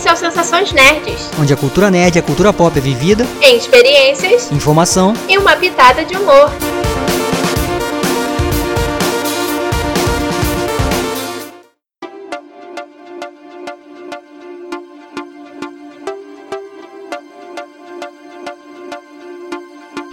Esse 0.00 0.08
é 0.08 0.12
o 0.14 0.16
Sensações 0.16 0.72
Nerds, 0.72 1.30
onde 1.38 1.52
a 1.52 1.56
cultura 1.58 1.90
nerd 1.90 2.16
e 2.16 2.18
a 2.18 2.22
cultura 2.22 2.54
pop 2.54 2.74
é 2.74 2.80
vivida 2.80 3.26
em 3.42 3.58
experiências, 3.58 4.50
informação 4.50 5.12
e 5.28 5.36
uma 5.36 5.54
pitada 5.54 6.06
de 6.06 6.16
humor. 6.16 6.50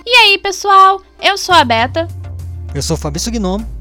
E 0.06 0.16
aí, 0.18 0.38
pessoal? 0.38 1.02
Eu 1.22 1.38
sou 1.38 1.56
a 1.56 1.64
Beta. 1.64 2.10
Eu 2.76 2.82
sou 2.82 2.98
o 2.98 3.00
Fabrício 3.00 3.32
Gnome. 3.32 3.77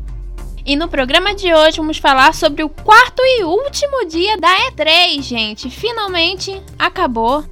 E 0.66 0.74
no 0.74 0.88
programa 0.88 1.32
de 1.32 1.54
hoje 1.54 1.76
vamos 1.76 1.98
falar 1.98 2.34
sobre 2.34 2.64
o 2.64 2.68
quarto 2.68 3.22
e 3.22 3.44
último 3.44 4.04
dia 4.09 4.36
da 4.36 4.48
E3, 4.68 5.22
gente. 5.22 5.70
Finalmente 5.70 6.60
acabou. 6.77 7.45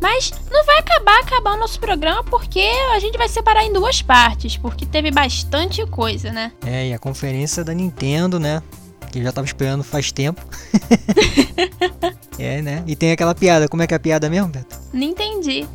Mas 0.00 0.32
não 0.50 0.66
vai 0.66 0.78
acabar 0.78 1.20
acabar 1.20 1.54
o 1.54 1.60
nosso 1.60 1.78
programa 1.78 2.24
porque 2.24 2.68
a 2.92 2.98
gente 2.98 3.16
vai 3.16 3.28
separar 3.28 3.64
em 3.64 3.72
duas 3.72 4.02
partes, 4.02 4.56
porque 4.56 4.84
teve 4.84 5.12
bastante 5.12 5.86
coisa, 5.86 6.32
né? 6.32 6.50
É, 6.66 6.88
e 6.88 6.92
a 6.92 6.98
conferência 6.98 7.62
da 7.62 7.72
Nintendo, 7.72 8.40
né? 8.40 8.60
Que 9.12 9.20
eu 9.20 9.22
já 9.22 9.30
tava 9.30 9.46
esperando 9.46 9.84
faz 9.84 10.10
tempo. 10.10 10.44
é, 12.36 12.60
né? 12.62 12.82
E 12.84 12.96
tem 12.96 13.12
aquela 13.12 13.34
piada. 13.34 13.68
Como 13.68 13.84
é 13.84 13.86
que 13.86 13.94
é 13.94 13.96
a 13.96 14.00
piada 14.00 14.28
mesmo, 14.28 14.48
Beto? 14.48 14.76
Não 14.92 15.04
entendi. 15.04 15.68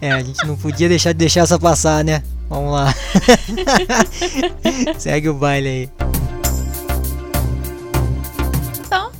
É, 0.00 0.10
a 0.10 0.22
gente 0.22 0.44
não 0.46 0.56
podia 0.56 0.88
deixar 0.88 1.12
de 1.12 1.18
deixar 1.18 1.40
essa 1.40 1.58
passar, 1.58 2.04
né? 2.04 2.22
Vamos 2.52 2.70
lá. 2.70 2.94
Segue 4.98 5.30
o 5.30 5.34
baile 5.34 5.68
aí. 5.68 5.90
Então, 8.78 9.10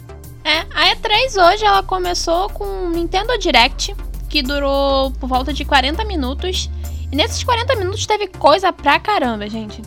é, 0.45 0.59
a 0.75 0.95
E3 0.95 1.43
hoje 1.43 1.65
ela 1.65 1.83
começou 1.83 2.51
com 2.51 2.63
um 2.63 2.91
Nintendo 2.91 3.39
Direct, 3.39 3.97
que 4.29 4.43
durou 4.43 5.13
por 5.13 5.31
volta 5.31 5.51
de 5.51 5.65
40 5.65 6.05
minutos. 6.05 6.69
E 7.11 7.17
nesses 7.17 7.43
40 7.43 7.75
minutos 7.77 8.05
teve 8.05 8.27
coisa 8.27 8.71
pra 8.71 9.01
caramba, 9.01 9.49
gente. 9.49 9.81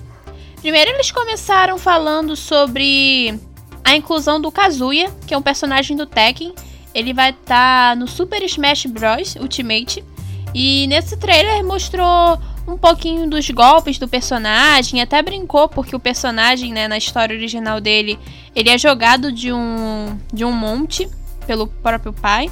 Primeiro 0.59 0.89
eles 0.89 1.11
começaram 1.11 1.77
falando 1.77 2.35
sobre 2.35 3.39
a 3.83 3.95
inclusão 3.95 4.41
do 4.41 4.51
Kazuya, 4.51 5.11
que 5.27 5.35
é 5.35 5.37
um 5.37 5.43
personagem 5.43 5.95
do 5.95 6.07
Tekken. 6.07 6.55
Ele 6.95 7.13
vai 7.13 7.29
estar 7.29 7.91
tá 7.91 7.95
no 7.95 8.07
Super 8.07 8.41
Smash 8.41 8.87
Bros. 8.87 9.35
Ultimate. 9.35 10.03
E 10.51 10.87
nesse 10.87 11.15
trailer 11.17 11.63
mostrou 11.63 12.39
um 12.67 12.77
pouquinho 12.77 13.29
dos 13.29 13.49
golpes 13.49 13.97
do 13.97 14.07
personagem, 14.07 15.01
até 15.01 15.21
brincou 15.21 15.69
porque 15.69 15.95
o 15.95 15.99
personagem, 15.99 16.73
né, 16.73 16.87
na 16.87 16.97
história 16.97 17.35
original 17.35 17.79
dele, 17.79 18.19
ele 18.55 18.69
é 18.69 18.77
jogado 18.77 19.31
de 19.31 19.51
um 19.51 20.17
de 20.33 20.43
um 20.43 20.51
monte 20.51 21.09
pelo 21.45 21.67
próprio 21.67 22.13
pai. 22.13 22.49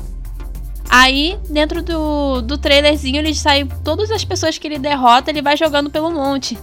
Aí, 0.89 1.39
dentro 1.49 1.81
do, 1.81 2.41
do 2.41 2.57
trailerzinho, 2.57 3.17
ele 3.17 3.33
sai 3.33 3.67
todas 3.83 4.11
as 4.11 4.23
pessoas 4.23 4.57
que 4.57 4.67
ele 4.67 4.77
derrota, 4.77 5.31
ele 5.31 5.41
vai 5.41 5.57
jogando 5.57 5.89
pelo 5.89 6.11
monte. 6.11 6.57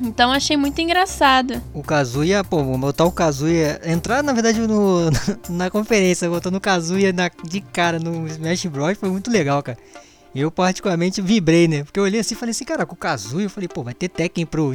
Então 0.00 0.32
achei 0.32 0.56
muito 0.56 0.80
engraçado. 0.80 1.62
O 1.72 1.82
Kazuya, 1.82 2.42
pô, 2.42 2.62
botar 2.62 3.04
o 3.04 3.12
Kazuya. 3.12 3.80
Entrar, 3.84 4.22
na 4.22 4.32
verdade, 4.32 4.60
no, 4.60 5.10
na 5.48 5.70
conferência, 5.70 6.28
botando 6.28 6.56
o 6.56 6.60
Kazuya 6.60 7.12
na, 7.12 7.30
de 7.44 7.60
cara 7.60 7.98
no 7.98 8.26
Smash 8.26 8.66
Bros. 8.66 8.98
foi 8.98 9.10
muito 9.10 9.30
legal, 9.30 9.62
cara. 9.62 9.78
Eu 10.34 10.50
particularmente 10.50 11.20
vibrei, 11.20 11.68
né? 11.68 11.84
Porque 11.84 12.00
eu 12.00 12.04
olhei 12.04 12.20
assim 12.20 12.34
e 12.34 12.38
falei 12.38 12.52
assim, 12.52 12.64
cara, 12.64 12.86
com 12.86 12.94
o 12.94 12.98
Kazuya, 12.98 13.44
eu 13.44 13.50
falei, 13.50 13.68
pô, 13.68 13.82
vai 13.82 13.92
ter 13.92 14.08
Tekken 14.08 14.46
pro, 14.46 14.72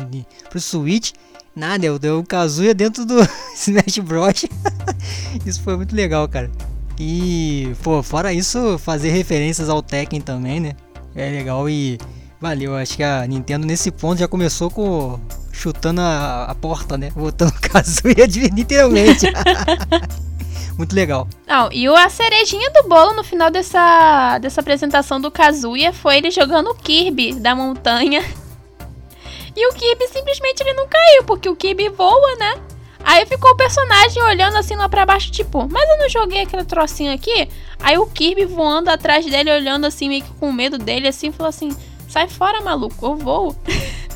pro 0.50 0.62
Switch. 0.62 1.14
Nada, 1.56 1.86
eu 1.86 1.98
dei 1.98 2.12
o 2.12 2.24
Kazuya 2.24 2.74
dentro 2.76 3.04
do 3.06 3.16
Smash 3.58 3.98
Bros. 4.00 4.46
isso 5.46 5.62
foi 5.64 5.76
muito 5.76 5.96
legal, 5.96 6.28
cara. 6.28 6.52
E, 7.00 7.72
pô, 7.82 8.04
fora 8.04 8.32
isso, 8.34 8.78
fazer 8.78 9.10
referências 9.10 9.70
ao 9.70 9.82
Tekken 9.82 10.22
também, 10.22 10.60
né? 10.60 10.74
É 11.16 11.30
legal 11.32 11.68
e 11.68 11.98
valeu. 12.40 12.76
Acho 12.76 12.96
que 12.98 13.04
a 13.04 13.26
Nintendo 13.26 13.66
nesse 13.66 13.90
ponto 13.90 14.20
já 14.20 14.28
começou 14.28 14.70
com 14.70 15.20
chutando 15.52 16.02
a, 16.02 16.46
a 16.46 16.54
porta, 16.56 16.98
né? 16.98 17.12
Botando 17.16 17.50
o 17.50 17.60
Kazuya 17.60 18.28
de, 18.28 18.42
literalmente. 18.50 19.26
muito 20.78 20.96
legal. 20.96 21.28
Não, 21.48 21.70
e 21.72 21.88
a 21.88 22.10
cerejinha 22.10 22.70
do 22.72 22.88
bolo 22.88 23.14
no 23.14 23.24
final 23.24 23.50
dessa, 23.50 24.38
dessa 24.40 24.62
apresentação 24.62 25.20
do 25.20 25.32
Kazuya 25.32 25.92
foi 25.92 26.18
ele 26.18 26.30
jogando 26.30 26.70
o 26.70 26.76
Kirby 26.76 27.34
da 27.34 27.56
montanha. 27.56 28.24
E 29.56 29.68
o 29.68 29.74
Kirby 29.74 30.08
simplesmente 30.08 30.62
ele 30.62 30.74
não 30.74 30.88
caiu, 30.88 31.24
porque 31.24 31.50
o 31.50 31.56
Kirby 31.56 31.90
voa, 31.90 32.36
né? 32.36 32.62
Aí 33.04 33.26
ficou 33.26 33.52
o 33.52 33.56
personagem 33.56 34.22
olhando 34.22 34.58
assim 34.58 34.76
lá 34.76 34.88
pra 34.88 35.06
baixo, 35.06 35.32
tipo, 35.32 35.68
mas 35.68 35.90
eu 35.90 35.98
não 35.98 36.10
joguei 36.10 36.42
aquele 36.42 36.64
trocinho 36.64 37.14
aqui? 37.14 37.50
Aí 37.80 37.98
o 37.98 38.06
Kirby 38.06 38.46
voando 38.46 38.90
atrás 38.90 39.26
dele, 39.26 39.52
olhando 39.52 39.86
assim, 39.86 40.10
meio 40.10 40.24
que 40.24 40.34
com 40.34 40.52
medo 40.52 40.78
dele, 40.78 41.08
assim, 41.08 41.32
falou 41.32 41.50
assim: 41.50 41.76
sai 42.08 42.28
fora, 42.28 42.62
maluco, 42.62 43.06
eu 43.06 43.16
vou. 43.16 43.56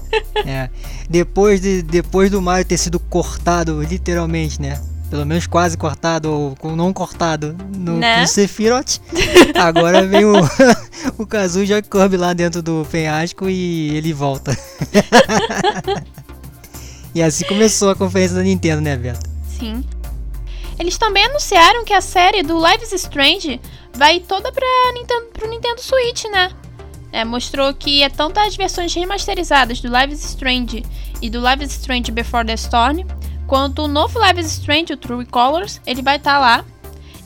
É, 0.45 0.69
depois, 1.09 1.61
de, 1.61 1.81
depois 1.81 2.29
do 2.29 2.41
Mario 2.41 2.65
ter 2.65 2.77
sido 2.77 2.99
cortado, 2.99 3.81
literalmente, 3.81 4.61
né? 4.61 4.77
Pelo 5.11 5.25
menos 5.25 5.45
quase 5.45 5.77
cortado 5.77 6.55
ou 6.61 6.75
não 6.75 6.93
cortado 6.93 7.53
no, 7.75 7.97
né? 7.97 8.21
no 8.21 8.27
Sephiroth. 8.27 9.01
Agora 9.53 10.07
vem 10.07 10.23
o, 10.23 10.33
o 11.19 11.27
Kazu 11.27 11.65
já 11.65 11.75
lá 12.17 12.31
dentro 12.31 12.61
do 12.61 12.87
penhasco 12.89 13.49
e 13.49 13.93
ele 13.97 14.13
volta. 14.13 14.57
e 17.13 17.21
assim 17.21 17.43
começou 17.43 17.89
a 17.89 17.95
conferência 17.95 18.37
da 18.37 18.41
Nintendo, 18.41 18.81
né, 18.81 18.95
Beto? 18.95 19.29
Sim. 19.59 19.83
Eles 20.79 20.97
também 20.97 21.25
anunciaram 21.25 21.83
que 21.83 21.93
a 21.93 21.99
série 21.99 22.41
do 22.41 22.57
Life 22.57 22.85
is 22.85 22.93
Strange 22.93 23.59
vai 23.93 24.21
toda 24.21 24.49
pra 24.49 24.65
Nintendo, 24.93 25.25
pro 25.33 25.49
Nintendo 25.49 25.81
Switch, 25.81 26.23
né? 26.31 26.51
É, 27.11 27.25
mostrou 27.25 27.73
que 27.73 28.01
é 28.01 28.09
tanto 28.09 28.39
as 28.39 28.55
versões 28.55 28.93
remasterizadas 28.93 29.81
do 29.81 29.89
Life 29.89 30.13
is 30.13 30.23
Strange 30.23 30.85
e 31.21 31.29
do 31.29 31.45
Life 31.45 31.65
is 31.65 31.71
Strange 31.73 32.09
Before 32.13 32.45
the 32.45 32.53
Storm, 32.53 33.05
quanto 33.51 33.81
o 33.81 33.87
novo 33.89 34.17
Live 34.17 34.39
is 34.39 34.53
Strange, 34.53 34.93
o 34.93 34.97
True 34.97 35.25
Colors, 35.25 35.81
ele 35.85 36.01
vai 36.01 36.15
estar 36.15 36.35
tá 36.35 36.39
lá. 36.39 36.65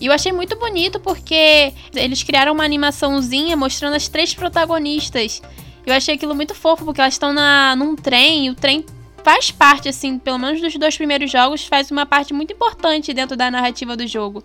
E 0.02 0.08
eu 0.08 0.12
achei 0.12 0.32
muito 0.32 0.58
bonito 0.58 1.00
porque 1.00 1.72
eles 1.94 2.24
criaram 2.24 2.52
uma 2.52 2.64
animaçãozinha 2.64 3.56
mostrando 3.56 3.94
as 3.94 4.08
três 4.08 4.34
protagonistas. 4.34 5.40
Eu 5.86 5.94
achei 5.94 6.16
aquilo 6.16 6.34
muito 6.34 6.56
fofo 6.56 6.84
porque 6.84 7.00
elas 7.00 7.14
estão 7.14 7.32
num 7.78 7.96
trem 7.96 8.48
e 8.48 8.50
o 8.50 8.56
trem 8.56 8.84
faz 9.24 9.52
parte, 9.52 9.88
assim, 9.88 10.18
pelo 10.18 10.40
menos 10.40 10.60
dos 10.60 10.76
dois 10.78 10.98
primeiros 10.98 11.32
jogos, 11.32 11.68
faz 11.68 11.92
uma 11.92 12.08
parte 12.08 12.34
muito 12.34 12.52
importante 12.52 13.14
dentro 13.14 13.38
da 13.38 13.52
narrativa 13.52 13.96
do 13.96 14.08
jogo. 14.08 14.44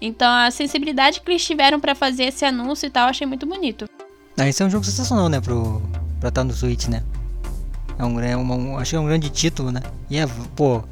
Então 0.00 0.28
a 0.28 0.50
sensibilidade 0.50 1.20
que 1.20 1.30
eles 1.30 1.46
tiveram 1.46 1.78
para 1.78 1.94
fazer 1.94 2.24
esse 2.24 2.44
anúncio 2.44 2.88
e 2.88 2.90
tal, 2.90 3.08
achei 3.08 3.24
muito 3.24 3.46
bonito. 3.46 3.84
Ah, 4.36 4.48
esse 4.48 4.64
é 4.64 4.66
um 4.66 4.70
jogo 4.70 4.84
sensacional, 4.84 5.28
né, 5.28 5.40
pro, 5.40 5.80
pra 6.18 6.30
estar 6.30 6.42
no 6.42 6.52
Switch, 6.52 6.88
né? 6.88 7.04
É 7.96 8.04
um, 8.04 8.18
é 8.18 8.36
um, 8.36 8.78
acho 8.78 8.90
que 8.90 8.96
é 8.96 9.00
um 9.00 9.06
grande 9.06 9.30
título, 9.30 9.70
né? 9.70 9.80
E 10.10 10.18
é, 10.18 10.26
pô, 10.56 10.82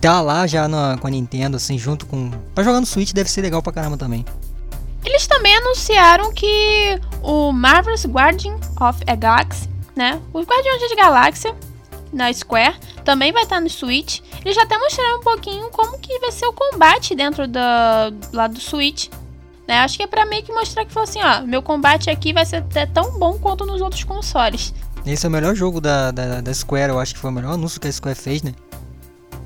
tá 0.00 0.20
lá 0.20 0.46
já 0.46 0.68
na, 0.68 0.96
com 0.98 1.06
a 1.06 1.10
Nintendo, 1.10 1.56
assim, 1.56 1.78
junto 1.78 2.06
com. 2.06 2.30
Pra 2.54 2.64
jogar 2.64 2.80
no 2.80 2.86
Switch 2.86 3.12
deve 3.12 3.30
ser 3.30 3.42
legal 3.42 3.62
pra 3.62 3.72
caramba 3.72 3.96
também. 3.96 4.24
Eles 5.04 5.26
também 5.26 5.56
anunciaram 5.56 6.32
que 6.32 7.00
o 7.22 7.52
Marvel's 7.52 8.04
Guardian 8.04 8.56
of 8.80 9.02
a 9.06 9.14
Galaxy, 9.14 9.68
né? 9.96 10.20
Os 10.32 10.46
Guardiões 10.46 10.90
da 10.90 10.96
Galáxia 10.96 11.54
na 12.12 12.32
Square 12.32 12.76
também 13.04 13.32
vai 13.32 13.44
estar 13.44 13.60
no 13.60 13.70
Switch. 13.70 14.20
Eles 14.44 14.56
já 14.56 14.62
até 14.62 14.78
mostraram 14.78 15.18
um 15.18 15.22
pouquinho 15.22 15.70
como 15.70 15.98
que 15.98 16.18
vai 16.18 16.32
ser 16.32 16.46
o 16.46 16.52
combate 16.52 17.14
dentro 17.14 17.46
da, 17.46 18.12
lá 18.32 18.46
do 18.46 18.60
Switch. 18.60 19.08
Né? 19.66 19.78
Acho 19.80 19.96
que 19.96 20.02
é 20.02 20.06
pra 20.06 20.24
meio 20.24 20.42
que 20.42 20.52
mostrar 20.52 20.84
que 20.84 20.92
foi 20.92 21.02
assim, 21.02 21.20
ó, 21.22 21.42
meu 21.42 21.62
combate 21.62 22.08
aqui 22.08 22.32
vai 22.32 22.46
ser 22.46 22.56
até 22.56 22.86
tão 22.86 23.18
bom 23.18 23.38
quanto 23.38 23.66
nos 23.66 23.80
outros 23.80 24.02
consoles. 24.04 24.72
Esse 25.06 25.26
é 25.26 25.28
o 25.28 25.32
melhor 25.32 25.54
jogo 25.54 25.80
da, 25.80 26.10
da, 26.10 26.40
da 26.40 26.54
Square, 26.54 26.90
eu 26.90 26.98
acho 26.98 27.14
que 27.14 27.20
foi 27.20 27.30
o 27.30 27.32
melhor 27.32 27.52
anúncio 27.52 27.80
que 27.80 27.86
a 27.86 27.92
Square 27.92 28.18
fez, 28.18 28.42
né? 28.42 28.54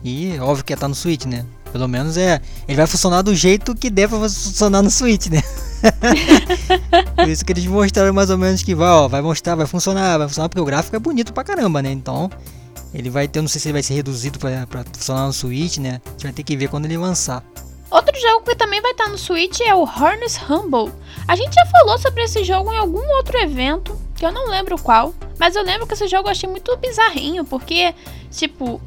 E 0.05 0.39
óbvio 0.41 0.65
que 0.65 0.73
ia 0.73 0.75
estar 0.75 0.89
no 0.89 0.95
Switch, 0.95 1.25
né? 1.27 1.45
Pelo 1.73 1.89
menos 1.89 2.17
é. 2.17 2.41
Ele 2.69 2.77
vai 2.77 2.87
funcionar 2.87 3.23
do 3.23 3.35
jeito 3.35 3.75
que 3.75 3.89
deve 3.89 4.17
funcionar 4.17 4.83
no 4.83 4.91
Switch, 4.91 5.29
né? 5.29 5.43
Por 7.17 7.29
isso 7.29 7.45
que 7.45 7.53
eles 7.53 7.67
mostraram 7.67 8.13
mais 8.13 8.31
ou 8.31 8.37
menos 8.37 8.63
que 8.63 8.75
vai, 8.75 8.89
ó, 8.89 9.09
vai 9.09 9.23
mostrar, 9.23 9.55
vai 9.55 9.67
funcionar, 9.67 10.19
vai 10.19 10.29
funcionar 10.29 10.49
porque 10.49 10.61
o 10.61 10.65
gráfico 10.65 10.97
é 10.97 10.99
bonito 10.99 11.33
pra 11.33 11.45
caramba, 11.45 11.81
né? 11.81 11.91
Então, 11.91 12.31
ele 12.93 13.09
vai 13.09 13.27
ter, 13.27 13.41
não 13.41 13.49
sei 13.49 13.61
se 13.61 13.69
ele 13.69 13.75
vai 13.75 13.83
ser 13.83 13.95
reduzido 13.95 14.39
pra, 14.39 14.67
pra 14.67 14.85
funcionar 14.93 15.27
no 15.27 15.33
Switch, 15.33 15.79
né? 15.79 16.01
A 16.05 16.11
gente 16.11 16.23
vai 16.25 16.33
ter 16.33 16.43
que 16.43 16.57
ver 16.57 16.69
quando 16.69 16.85
ele 16.85 16.99
lançar. 16.99 17.43
Outro 17.91 18.19
jogo 18.21 18.45
que 18.45 18.55
também 18.55 18.81
vai 18.81 18.93
estar 18.93 19.09
no 19.09 19.19
Switch 19.19 19.61
é 19.61 19.75
o 19.75 19.85
Harness 19.85 20.39
Humble. 20.49 20.93
A 21.29 21.37
gente 21.37 21.55
já 21.55 21.67
falou 21.67 21.99
sobre 21.99 22.23
esse 22.25 22.43
jogo 22.43 22.73
em 22.73 22.79
algum 22.79 23.07
outro 23.17 23.39
evento, 23.39 23.99
que 24.15 24.25
eu 24.25 24.33
não 24.33 24.49
lembro 24.49 24.79
qual, 24.79 25.15
mas 25.39 25.57
eu 25.57 25.63
lembro 25.63 25.87
que 25.87 25.95
esse 25.95 26.09
jogo 26.09 26.29
eu 26.29 26.33
achei 26.33 26.49
muito 26.49 26.75
bizarrinho, 26.77 27.45
porque, 27.45 27.95
tipo, 28.31 28.81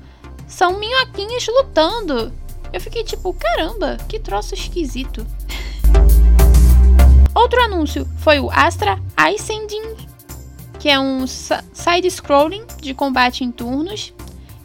são 0.47 0.79
minhoquinhas 0.79 1.45
lutando. 1.47 2.31
Eu 2.71 2.81
fiquei 2.81 3.03
tipo, 3.03 3.33
caramba, 3.33 3.97
que 4.07 4.19
troço 4.19 4.53
esquisito. 4.53 5.25
Outro 7.33 7.61
anúncio 7.61 8.07
foi 8.19 8.39
o 8.39 8.49
Astra 8.49 8.97
Ascending, 9.15 9.95
que 10.79 10.89
é 10.89 10.99
um 10.99 11.27
side-scrolling 11.27 12.65
de 12.81 12.93
combate 12.93 13.43
em 13.43 13.51
turnos. 13.51 14.13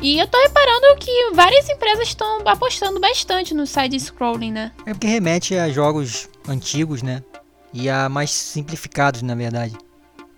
E 0.01 0.19
eu 0.19 0.27
tô 0.27 0.41
reparando 0.41 0.97
que 0.99 1.31
várias 1.35 1.69
empresas 1.69 2.09
estão 2.09 2.41
apostando 2.47 2.99
bastante 2.99 3.53
no 3.53 3.67
side-scrolling, 3.67 4.53
né? 4.53 4.73
É 4.87 4.95
porque 4.95 5.07
remete 5.07 5.57
a 5.57 5.69
jogos 5.69 6.29
antigos, 6.49 7.03
né? 7.03 7.23
E 7.73 7.89
a 7.91 8.09
mais 8.09 8.31
simplificados, 8.31 9.21
na 9.21 9.35
verdade. 9.35 9.77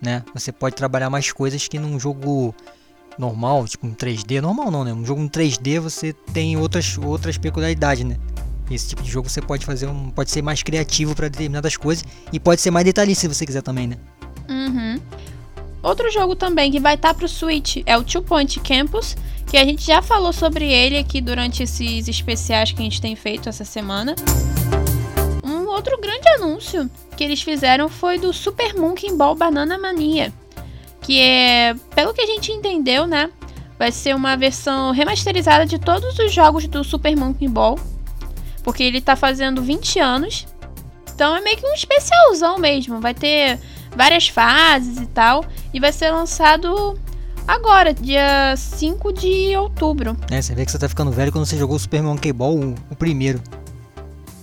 Né? 0.01 0.23
Você 0.33 0.51
pode 0.51 0.75
trabalhar 0.75 1.09
mais 1.09 1.31
coisas 1.31 1.67
que 1.67 1.79
num 1.79 1.97
jogo 1.97 2.53
normal, 3.17 3.67
tipo 3.67 3.85
um 3.87 3.93
3D. 3.93 4.41
Normal 4.41 4.71
não, 4.71 4.83
né? 4.83 4.93
Um 4.93 5.05
jogo 5.05 5.21
em 5.21 5.29
3D 5.29 5.79
você 5.79 6.13
tem 6.33 6.57
outras, 6.57 6.97
outras 6.97 7.37
peculiaridades, 7.37 8.03
né? 8.03 8.17
Esse 8.71 8.89
tipo 8.89 9.03
de 9.03 9.11
jogo 9.11 9.29
você 9.29 9.41
pode 9.41 9.65
fazer 9.65 9.87
um. 9.87 10.09
pode 10.09 10.31
ser 10.31 10.41
mais 10.41 10.63
criativo 10.63 11.15
para 11.15 11.27
determinadas 11.27 11.77
coisas 11.77 12.03
e 12.31 12.39
pode 12.39 12.61
ser 12.61 12.71
mais 12.71 12.85
detalhista 12.85 13.21
se 13.21 13.33
você 13.33 13.45
quiser 13.45 13.61
também, 13.61 13.87
né? 13.87 13.97
Uhum. 14.49 14.99
Outro 15.81 16.09
jogo 16.09 16.35
também 16.35 16.71
que 16.71 16.79
vai 16.79 16.95
estar 16.95 17.09
tá 17.09 17.13
pro 17.13 17.27
Switch 17.27 17.83
é 17.85 17.97
o 17.97 18.03
Two 18.03 18.21
Point 18.21 18.59
Campus, 18.61 19.17
que 19.45 19.57
a 19.57 19.65
gente 19.65 19.85
já 19.85 20.01
falou 20.01 20.31
sobre 20.31 20.71
ele 20.71 20.97
aqui 20.97 21.19
durante 21.19 21.61
esses 21.61 22.07
especiais 22.07 22.71
que 22.71 22.79
a 22.79 22.83
gente 22.83 23.01
tem 23.01 23.15
feito 23.17 23.49
essa 23.49 23.65
semana. 23.65 24.15
Um 25.43 25.67
outro 25.67 25.99
grande 25.99 26.27
anúncio 26.29 26.89
que 27.17 27.23
eles 27.23 27.41
fizeram 27.41 27.89
foi 27.89 28.17
do 28.17 28.31
Super 28.31 28.73
Monkey 28.75 29.11
Ball 29.11 29.35
Banana 29.35 29.77
Mania, 29.77 30.31
que 31.03 31.19
é, 31.19 31.75
pelo 31.93 32.13
que 32.13 32.21
a 32.21 32.25
gente 32.25 32.51
entendeu, 32.51 33.05
né, 33.05 33.29
vai 33.77 33.91
ser 33.91 34.15
uma 34.15 34.35
versão 34.35 34.91
remasterizada 34.91 35.65
de 35.65 35.77
todos 35.77 36.17
os 36.17 36.33
jogos 36.33 36.65
do 36.67 36.83
Super 36.83 37.15
Monkey 37.15 37.47
Ball, 37.47 37.77
porque 38.63 38.81
ele 38.81 39.01
tá 39.01 39.15
fazendo 39.15 39.61
20 39.61 39.99
anos. 39.99 40.47
Então 41.13 41.35
é 41.35 41.41
meio 41.41 41.57
que 41.57 41.67
um 41.67 41.73
especialzão 41.73 42.57
mesmo, 42.57 42.99
vai 42.99 43.13
ter 43.13 43.59
várias 43.95 44.27
fases 44.27 44.97
e 44.97 45.05
tal. 45.07 45.45
E 45.73 45.79
vai 45.79 45.91
ser 45.91 46.11
lançado 46.11 46.97
agora, 47.47 47.93
dia 47.93 48.55
5 48.55 49.13
de 49.13 49.55
outubro. 49.57 50.17
É, 50.31 50.41
você 50.41 50.55
vê 50.55 50.65
que 50.65 50.71
você 50.71 50.79
tá 50.79 50.89
ficando 50.89 51.11
velho 51.11 51.31
quando 51.31 51.45
você 51.45 51.57
jogou 51.57 51.75
o 51.75 51.79
Super 51.79 52.01
Monkey 52.01 52.31
Ball, 52.31 52.55
o, 52.55 52.75
o 52.89 52.95
primeiro. 52.95 53.41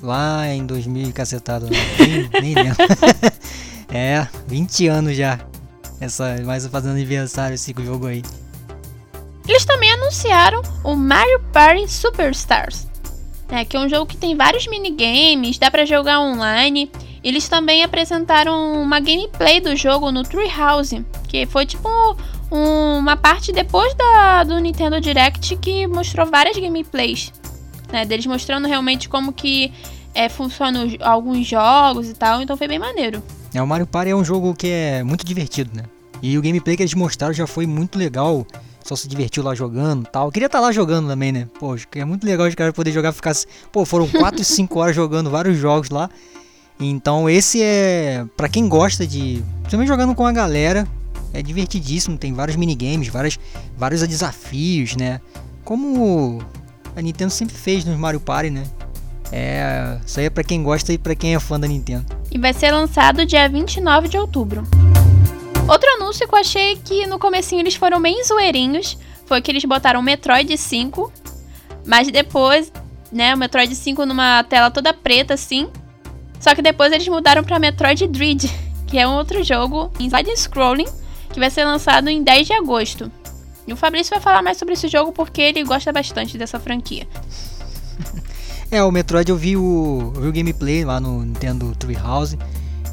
Lá 0.03 0.49
em 0.49 0.65
2000 0.65 1.13
cacetado, 1.13 1.67
né? 1.67 1.77
nem, 1.99 2.43
nem 2.43 2.55
lembro. 2.55 2.77
é, 3.93 4.27
20 4.47 4.89
anos 4.89 5.17
já. 5.17 5.39
Essa, 6.00 6.37
mais 6.44 6.67
fazendo 6.67 6.93
aniversário 6.93 7.55
esse 7.55 7.75
jogo 7.79 8.06
aí. 8.06 8.23
Eles 9.47 9.64
também 9.64 9.93
anunciaram 9.93 10.62
o 10.82 10.97
Mario 10.97 11.41
Party 11.52 11.87
Superstars. 11.88 12.88
É, 13.49 13.64
que 13.64 13.76
é 13.76 13.81
um 13.81 13.88
jogo 13.88 14.06
que 14.06 14.17
tem 14.17 14.37
vários 14.37 14.67
minigames, 14.69 15.58
dá 15.58 15.70
para 15.70 15.85
jogar 15.85 16.20
online 16.20 16.91
eles 17.23 17.49
também 17.49 17.82
apresentaram 17.82 18.82
uma 18.82 18.99
gameplay 18.99 19.61
do 19.61 19.76
jogo 19.76 20.11
no 20.11 20.23
Treehouse, 20.23 21.05
que 21.29 21.44
foi 21.47 21.67
tipo 21.67 21.88
um, 22.50 22.99
uma 22.99 23.17
parte 23.17 23.53
depois 23.53 23.94
da, 23.94 24.44
do 24.44 24.58
Nintendo 24.58 25.00
Direct 25.00 25.55
que 25.56 25.87
mostrou 25.87 26.26
várias 26.26 26.56
gameplays, 26.56 27.32
né, 27.93 28.06
deles 28.06 28.26
mostrando 28.26 28.67
realmente 28.67 29.08
como 29.08 29.32
que 29.32 29.73
é, 30.14 30.29
funcionam 30.29 30.88
alguns 31.00 31.46
jogos 31.46 32.08
e 32.08 32.14
tal, 32.14 32.41
então 32.41 32.56
foi 32.56 32.67
bem 32.67 32.79
maneiro. 32.79 33.23
É, 33.55 33.62
o 33.62 33.67
Mario 33.67 33.87
Party 33.87 34.11
é 34.11 34.17
um 34.17 34.25
jogo 34.25 34.55
que 34.55 34.69
é 34.69 35.02
muito 35.02 35.25
divertido, 35.25 35.70
né? 35.75 35.85
E 36.23 36.37
o 36.37 36.43
gameplay 36.43 36.76
que 36.76 36.82
eles 36.82 36.94
mostraram 36.94 37.35
já 37.35 37.47
foi 37.47 37.67
muito 37.67 37.99
legal. 37.99 38.47
Só 38.85 38.97
se 38.97 39.06
divertiu 39.06 39.43
lá 39.43 39.55
jogando 39.55 40.06
tal. 40.06 40.29
Eu 40.29 40.32
queria 40.32 40.47
estar 40.47 40.58
tá 40.58 40.64
lá 40.64 40.73
jogando 40.73 41.08
também, 41.08 41.32
né? 41.32 41.49
Pô, 41.58 41.76
é 41.94 42.05
muito 42.05 42.25
legal 42.25 42.47
os 42.47 42.55
caras 42.55 42.75
poder 42.75 42.93
jogar, 42.93 43.12
ficar. 43.12 43.35
Pô, 43.70 43.85
foram 43.85 44.08
4 44.08 44.41
e 44.41 44.44
5 44.44 44.79
horas 44.79 44.97
jogando 44.97 45.31
vários 45.31 45.58
jogos 45.58 45.91
lá. 45.91 46.08
Então 46.81 47.29
esse 47.29 47.62
é 47.62 48.25
para 48.37 48.49
quem 48.49 48.67
gosta 48.67 49.06
de, 49.06 49.44
também 49.69 49.87
jogando 49.87 50.14
com 50.14 50.25
a 50.25 50.32
galera, 50.32 50.88
é 51.32 51.43
divertidíssimo, 51.43 52.17
tem 52.17 52.32
vários 52.32 52.56
minigames, 52.56 53.08
várias, 53.08 53.38
vários 53.76 54.06
desafios, 54.08 54.96
né? 54.96 55.20
Como 55.62 56.43
a 56.96 57.03
Nintendo 57.03 57.31
sempre 57.31 57.55
fez 57.55 57.85
nos 57.85 57.99
Mario 57.99 58.19
Party, 58.19 58.49
né? 58.49 58.64
É, 59.32 59.99
isso 60.05 60.19
aí 60.19 60.27
é 60.27 60.31
para 60.31 60.43
quem 60.43 60.62
gosta 60.62 60.93
e 60.93 60.99
para 60.99 61.15
quem 61.15 61.35
é 61.35 61.41
fã 61.41 61.59
da 61.59 61.69
Nintendo. 61.69 62.05
E 62.31 62.38
vai 62.38 62.53
ser 62.53 62.71
lançado 62.73 63.25
dia 63.25 63.49
29 63.49 64.09
de 64.09 64.19
outubro. 64.19 64.62
Outro 65.69 65.88
anúncio 65.91 66.27
que 66.27 66.35
eu 66.35 66.38
achei 66.38 66.77
que 66.77 67.06
no 67.06 67.19
comecinho 67.19 67.61
eles 67.61 67.77
foram 67.77 68.03
bem 68.03 68.25
zoeirinhos 68.25 68.99
foi 69.27 69.41
que 69.41 69.50
eles 69.50 69.65
botaram 69.65 70.00
o 70.00 70.03
Metroid 70.03 70.56
5, 70.56 71.12
mas 71.87 72.11
depois, 72.11 72.73
né, 73.12 73.32
o 73.35 73.38
Metroid 73.38 73.73
5 73.73 74.05
numa 74.05 74.43
tela 74.43 74.71
toda 74.71 74.93
preta 74.93 75.35
assim, 75.35 75.69
só 76.41 76.55
que 76.55 76.62
depois 76.62 76.93
eles 76.93 77.06
mudaram 77.06 77.44
para 77.44 77.59
Metroid 77.61 78.09
Dread, 78.09 78.50
que 78.88 78.99
é 78.99 79.06
um 79.06 79.15
outro 79.15 79.44
jogo 79.44 79.93
em 80.00 80.11
side-scrolling 80.11 80.88
que 81.32 81.38
vai 81.38 81.50
ser 81.50 81.65
lançado 81.65 82.09
em 82.09 82.25
10 82.25 82.49
de 82.49 82.53
agosto. 82.53 83.12
E 83.65 83.73
o 83.73 83.77
Fabrício 83.77 84.11
vai 84.11 84.21
falar 84.21 84.43
mais 84.43 84.56
sobre 84.56 84.75
esse 84.75 84.88
jogo 84.88 85.12
porque 85.12 85.41
ele 85.41 85.62
gosta 85.62 85.93
bastante 85.93 86.37
dessa 86.37 86.59
franquia. 86.59 87.06
É, 88.70 88.82
o 88.82 88.90
Metroid 88.90 89.28
eu 89.28 89.37
vi 89.37 89.56
o, 89.56 90.12
eu 90.14 90.22
vi 90.22 90.28
o 90.28 90.32
gameplay 90.32 90.84
lá 90.84 91.00
no 91.00 91.25
Nintendo 91.25 91.75
Treehouse 91.75 92.38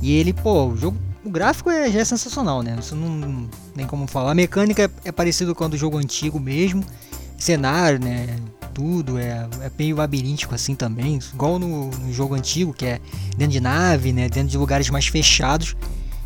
e 0.01 0.13
ele, 0.13 0.33
pô, 0.33 0.67
o 0.67 0.77
jogo, 0.77 0.97
o 1.23 1.29
gráfico 1.29 1.69
é, 1.69 1.91
já 1.91 1.99
é 1.99 2.05
sensacional, 2.05 2.63
né? 2.63 2.75
Isso 2.79 2.95
não 2.95 3.47
tem 3.75 3.85
como 3.85 4.07
falar. 4.07 4.31
A 4.31 4.35
mecânica 4.35 4.83
é, 4.83 4.89
é 5.09 5.11
parecido 5.11 5.53
com 5.53 5.63
a 5.63 5.67
do 5.67 5.77
jogo 5.77 5.97
antigo 5.97 6.39
mesmo, 6.39 6.83
cenário, 7.37 7.99
né? 7.99 8.27
tudo, 8.77 9.17
é, 9.17 9.49
é 9.61 9.71
meio 9.75 9.95
labiríntico 9.95 10.53
assim 10.53 10.75
também, 10.75 11.17
igual 11.33 11.57
no, 11.57 11.89
no, 11.89 12.13
jogo 12.13 12.35
antigo, 12.35 12.71
que 12.71 12.85
é 12.85 12.99
dentro 13.35 13.53
de 13.53 13.59
nave, 13.59 14.13
né, 14.13 14.29
dentro 14.29 14.49
de 14.49 14.57
lugares 14.57 14.87
mais 14.91 15.07
fechados. 15.07 15.75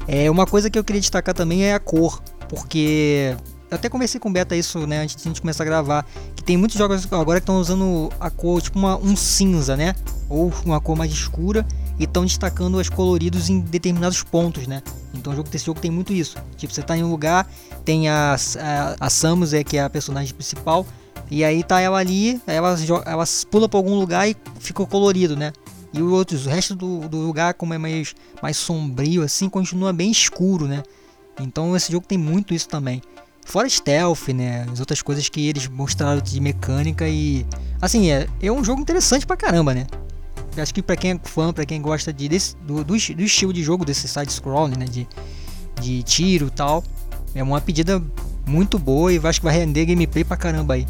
É 0.06 0.30
uma 0.30 0.46
coisa 0.46 0.70
que 0.70 0.78
eu 0.78 0.84
queria 0.84 1.00
destacar 1.00 1.34
também 1.34 1.64
é 1.64 1.74
a 1.74 1.80
cor, 1.80 2.22
porque 2.50 3.38
até 3.72 3.90
conversei 3.90 4.20
com 4.20 4.30
o 4.30 4.32
Beta 4.32 4.56
isso, 4.56 4.86
né, 4.86 5.02
antes 5.02 5.16
de 5.16 5.22
a 5.22 5.26
gente 5.26 5.42
começar 5.42 5.64
a 5.64 5.66
gravar, 5.66 6.06
que 6.36 6.44
tem 6.44 6.58
muitos 6.58 6.78
jogos 6.78 7.08
agora 7.12 7.40
que 7.40 7.44
estão 7.44 7.60
usando 7.60 8.12
a 8.20 8.30
cor 8.30 8.62
tipo 8.62 8.78
uma, 8.78 8.98
um 8.98 9.16
cinza, 9.16 9.78
né, 9.78 9.96
ou 10.30 10.54
uma 10.66 10.80
cor 10.82 10.96
mais 10.98 11.12
escura 11.12 11.66
e 11.98 12.04
estão 12.04 12.26
destacando 12.26 12.80
as 12.80 12.90
coloridos 12.90 13.50
em 13.50 13.60
determinados 13.60 14.24
pontos, 14.24 14.68
né? 14.68 14.82
Então 15.14 15.34
o 15.34 15.36
jogo 15.36 15.50
desse 15.50 15.66
jogo 15.66 15.80
tem 15.80 15.92
muito 15.92 16.12
isso. 16.12 16.36
Tipo, 16.58 16.74
você 16.74 16.82
está 16.82 16.98
em 16.98 17.04
um 17.04 17.12
lugar, 17.12 17.48
tem 17.86 18.10
a, 18.10 18.36
a, 18.60 18.96
a 19.00 19.10
Samus, 19.10 19.54
é, 19.54 19.64
que 19.64 19.78
é 19.78 19.84
a 19.84 19.90
personagem 19.90 20.34
principal, 20.34 20.86
e 21.30 21.44
aí 21.44 21.64
tá 21.64 21.80
ela 21.80 22.00
ali, 22.00 22.42
ela, 22.48 22.76
ela 23.06 23.24
pula 23.50 23.70
pra 23.70 23.78
algum 23.78 24.00
lugar 24.00 24.28
e 24.28 24.36
ficou 24.60 24.88
colorido, 24.88 25.36
né? 25.36 25.54
E 25.94 26.02
o, 26.02 26.12
outro, 26.12 26.38
o 26.38 26.50
resto 26.50 26.76
do, 26.76 27.08
do 27.08 27.18
lugar, 27.18 27.54
como 27.54 27.74
é 27.74 27.78
mais, 27.78 28.16
mais 28.42 28.58
sombrio 28.58 29.24
assim, 29.24 29.50
continua 29.50 29.94
bem 29.94 30.10
escuro, 30.10 30.68
né? 30.68 30.84
Então 31.40 31.76
esse 31.76 31.92
jogo 31.92 32.06
tem 32.06 32.18
muito 32.18 32.54
isso 32.54 32.68
também. 32.68 33.02
Fora 33.46 33.68
stealth, 33.68 34.30
né? 34.30 34.66
As 34.72 34.80
outras 34.80 35.02
coisas 35.02 35.28
que 35.28 35.48
eles 35.48 35.68
mostraram 35.68 36.22
de 36.22 36.40
mecânica 36.40 37.08
e. 37.08 37.46
Assim, 37.82 38.12
é, 38.12 38.28
é 38.42 38.52
um 38.52 38.64
jogo 38.64 38.82
interessante 38.82 39.26
pra 39.26 39.36
caramba, 39.36 39.74
né? 39.74 39.88
Eu 40.56 40.64
acho 40.64 40.74
que 40.74 40.82
pra 40.82 40.96
quem 40.96 41.12
é 41.12 41.20
fã, 41.24 41.54
pra 41.54 41.66
quem 41.66 41.82
gosta 41.82 42.12
de, 42.12 42.28
desse, 42.28 42.56
do, 42.58 42.84
do, 42.84 42.94
do 42.94 43.24
estilo 43.24 43.54
de 43.54 43.64
jogo, 43.64 43.86
desse 43.86 44.08
side-scrolling, 44.08 44.78
né? 44.78 44.86
De, 44.86 45.08
de 45.80 46.04
tiro 46.04 46.48
e 46.48 46.52
tal. 46.52 46.84
É 47.34 47.42
uma 47.42 47.62
pedida 47.62 48.02
muito 48.46 48.78
boa 48.78 49.14
e 49.14 49.20
acho 49.24 49.40
que 49.40 49.46
vai 49.46 49.56
render 49.56 49.86
gameplay 49.86 50.24
pra 50.24 50.36
caramba 50.38 50.74
aí. 50.76 50.86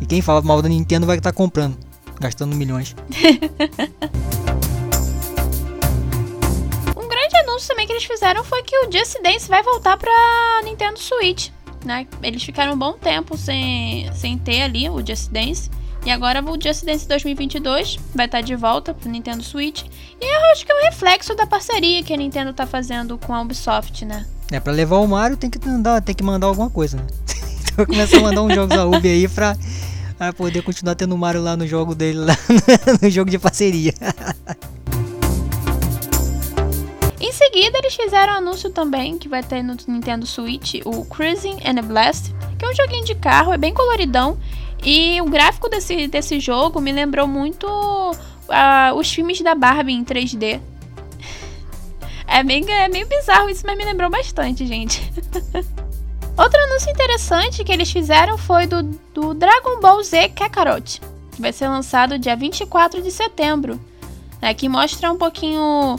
E 0.00 0.06
quem 0.06 0.20
fala 0.20 0.42
mal 0.42 0.60
da 0.60 0.68
Nintendo 0.68 1.06
vai 1.06 1.16
estar 1.16 1.32
tá 1.32 1.36
comprando, 1.36 1.76
gastando 2.20 2.54
milhões. 2.54 2.94
um 6.96 7.08
grande 7.08 7.36
anúncio 7.38 7.68
também 7.68 7.86
que 7.86 7.92
eles 7.92 8.04
fizeram 8.04 8.44
foi 8.44 8.62
que 8.62 8.76
o 8.78 8.92
Just 8.92 9.16
Dance 9.22 9.48
vai 9.48 9.62
voltar 9.62 9.96
pra 9.96 10.12
Nintendo 10.64 10.98
Switch. 10.98 11.48
Né? 11.86 12.04
Eles 12.20 12.42
ficaram 12.42 12.72
um 12.72 12.78
bom 12.78 12.94
tempo 12.94 13.36
sem, 13.36 14.12
sem 14.12 14.36
ter 14.36 14.62
ali 14.62 14.90
o 14.90 15.06
Just 15.06 15.30
Dance. 15.30 15.70
E 16.04 16.10
agora 16.10 16.42
o 16.42 16.60
Just 16.60 16.84
Dance 16.84 17.06
2022 17.06 17.98
vai 18.12 18.26
estar 18.26 18.38
tá 18.38 18.42
de 18.42 18.56
volta 18.56 18.92
pro 18.92 19.08
Nintendo 19.08 19.40
Switch. 19.42 19.84
E 20.20 20.24
eu 20.24 20.52
acho 20.52 20.66
que 20.66 20.72
é 20.72 20.74
um 20.74 20.84
reflexo 20.84 21.36
da 21.36 21.46
parceria 21.46 22.02
que 22.02 22.12
a 22.12 22.16
Nintendo 22.16 22.52
tá 22.52 22.66
fazendo 22.66 23.16
com 23.16 23.32
a 23.32 23.40
Ubisoft, 23.40 24.04
né? 24.04 24.26
É, 24.50 24.58
pra 24.58 24.72
levar 24.72 24.96
o 24.96 25.06
Mario 25.06 25.36
tem 25.36 25.48
que 25.48 25.64
mandar, 25.64 26.02
tem 26.02 26.14
que 26.14 26.24
mandar 26.24 26.48
alguma 26.48 26.68
coisa, 26.68 26.96
né? 26.96 27.04
então 27.72 27.86
começa 27.86 28.16
a 28.16 28.20
mandar 28.20 28.42
uns 28.42 28.54
jogos 28.54 28.76
a 28.76 28.84
Ubi 28.84 29.08
aí 29.08 29.28
pra, 29.28 29.56
pra 30.18 30.32
poder 30.32 30.62
continuar 30.62 30.96
tendo 30.96 31.14
o 31.14 31.18
Mario 31.18 31.40
lá 31.40 31.56
no 31.56 31.68
jogo 31.68 31.94
dele, 31.94 32.18
lá 32.18 32.36
no 33.00 33.08
jogo 33.08 33.30
de 33.30 33.38
parceria. 33.38 33.94
Em 37.18 37.32
seguida, 37.32 37.78
eles 37.78 37.94
fizeram 37.94 38.34
um 38.34 38.36
anúncio 38.36 38.70
também 38.70 39.16
que 39.16 39.28
vai 39.28 39.42
ter 39.42 39.62
no 39.62 39.76
Nintendo 39.88 40.26
Switch 40.26 40.74
o 40.84 41.04
Cruising 41.06 41.58
and 41.64 41.82
Blast, 41.82 42.34
que 42.58 42.64
é 42.64 42.68
um 42.68 42.74
joguinho 42.74 43.04
de 43.04 43.14
carro, 43.14 43.52
é 43.52 43.56
bem 43.56 43.72
coloridão. 43.72 44.38
E 44.82 45.20
o 45.22 45.24
gráfico 45.24 45.68
desse, 45.68 46.06
desse 46.06 46.38
jogo 46.38 46.80
me 46.80 46.92
lembrou 46.92 47.26
muito 47.26 47.66
uh, 47.66 48.94
os 48.94 49.10
filmes 49.10 49.40
da 49.40 49.54
Barbie 49.54 49.92
em 49.92 50.04
3D. 50.04 50.60
É 52.28 52.42
meio, 52.42 52.68
é 52.68 52.88
meio 52.88 53.06
bizarro 53.06 53.48
isso, 53.48 53.62
mas 53.64 53.78
me 53.78 53.84
lembrou 53.84 54.10
bastante, 54.10 54.66
gente. 54.66 55.00
Outro 56.36 56.60
anúncio 56.64 56.90
interessante 56.90 57.62
que 57.62 57.72
eles 57.72 57.90
fizeram 57.90 58.36
foi 58.36 58.66
do, 58.66 58.82
do 59.14 59.32
Dragon 59.32 59.80
Ball 59.80 60.02
Z 60.02 60.30
Kakarot, 60.30 61.00
que 61.30 61.40
vai 61.40 61.52
ser 61.52 61.68
lançado 61.68 62.18
dia 62.18 62.34
24 62.34 63.00
de 63.00 63.12
setembro, 63.12 63.80
né, 64.42 64.52
que 64.52 64.68
mostra 64.68 65.10
um 65.10 65.16
pouquinho 65.16 65.96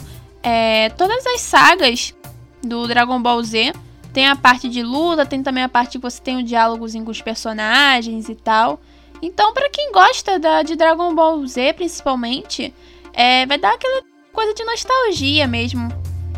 é, 0.48 0.88
todas 0.90 1.26
as 1.26 1.42
sagas 1.42 2.14
do 2.62 2.86
Dragon 2.88 3.20
Ball 3.20 3.42
Z, 3.42 3.74
Tem 4.10 4.26
a 4.26 4.34
parte 4.34 4.68
de 4.68 4.82
luta, 4.82 5.26
tem 5.26 5.42
também 5.42 5.62
a 5.62 5.68
parte 5.68 5.92
que 5.92 5.98
você 5.98 6.20
tem 6.20 6.38
o 6.38 6.42
diálogos 6.42 6.94
com 6.94 7.10
os 7.10 7.20
personagens 7.20 8.30
e 8.30 8.34
tal. 8.34 8.80
Então, 9.20 9.52
para 9.52 9.68
quem 9.68 9.92
gosta 9.92 10.38
da, 10.38 10.62
de 10.62 10.74
Dragon 10.74 11.14
Ball 11.14 11.46
Z, 11.46 11.74
principalmente, 11.74 12.72
é, 13.12 13.44
vai 13.44 13.58
dar 13.58 13.74
aquela 13.74 14.02
coisa 14.32 14.54
de 14.54 14.64
nostalgia 14.64 15.46
mesmo. 15.46 15.88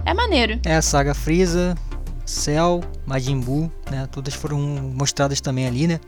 É 0.05 0.12
maneiro. 0.12 0.59
É 0.64 0.75
a 0.75 0.83
saga 0.83 1.14
Freeza, 1.14 1.76
Cell, 2.26 2.83
Majin 3.07 3.38
Buu, 3.40 3.71
né? 3.90 4.09
Todas 4.11 4.35
foram 4.35 4.59
mostradas 4.59 5.40
também 5.40 5.67
ali, 5.69 5.87
né? 5.87 6.00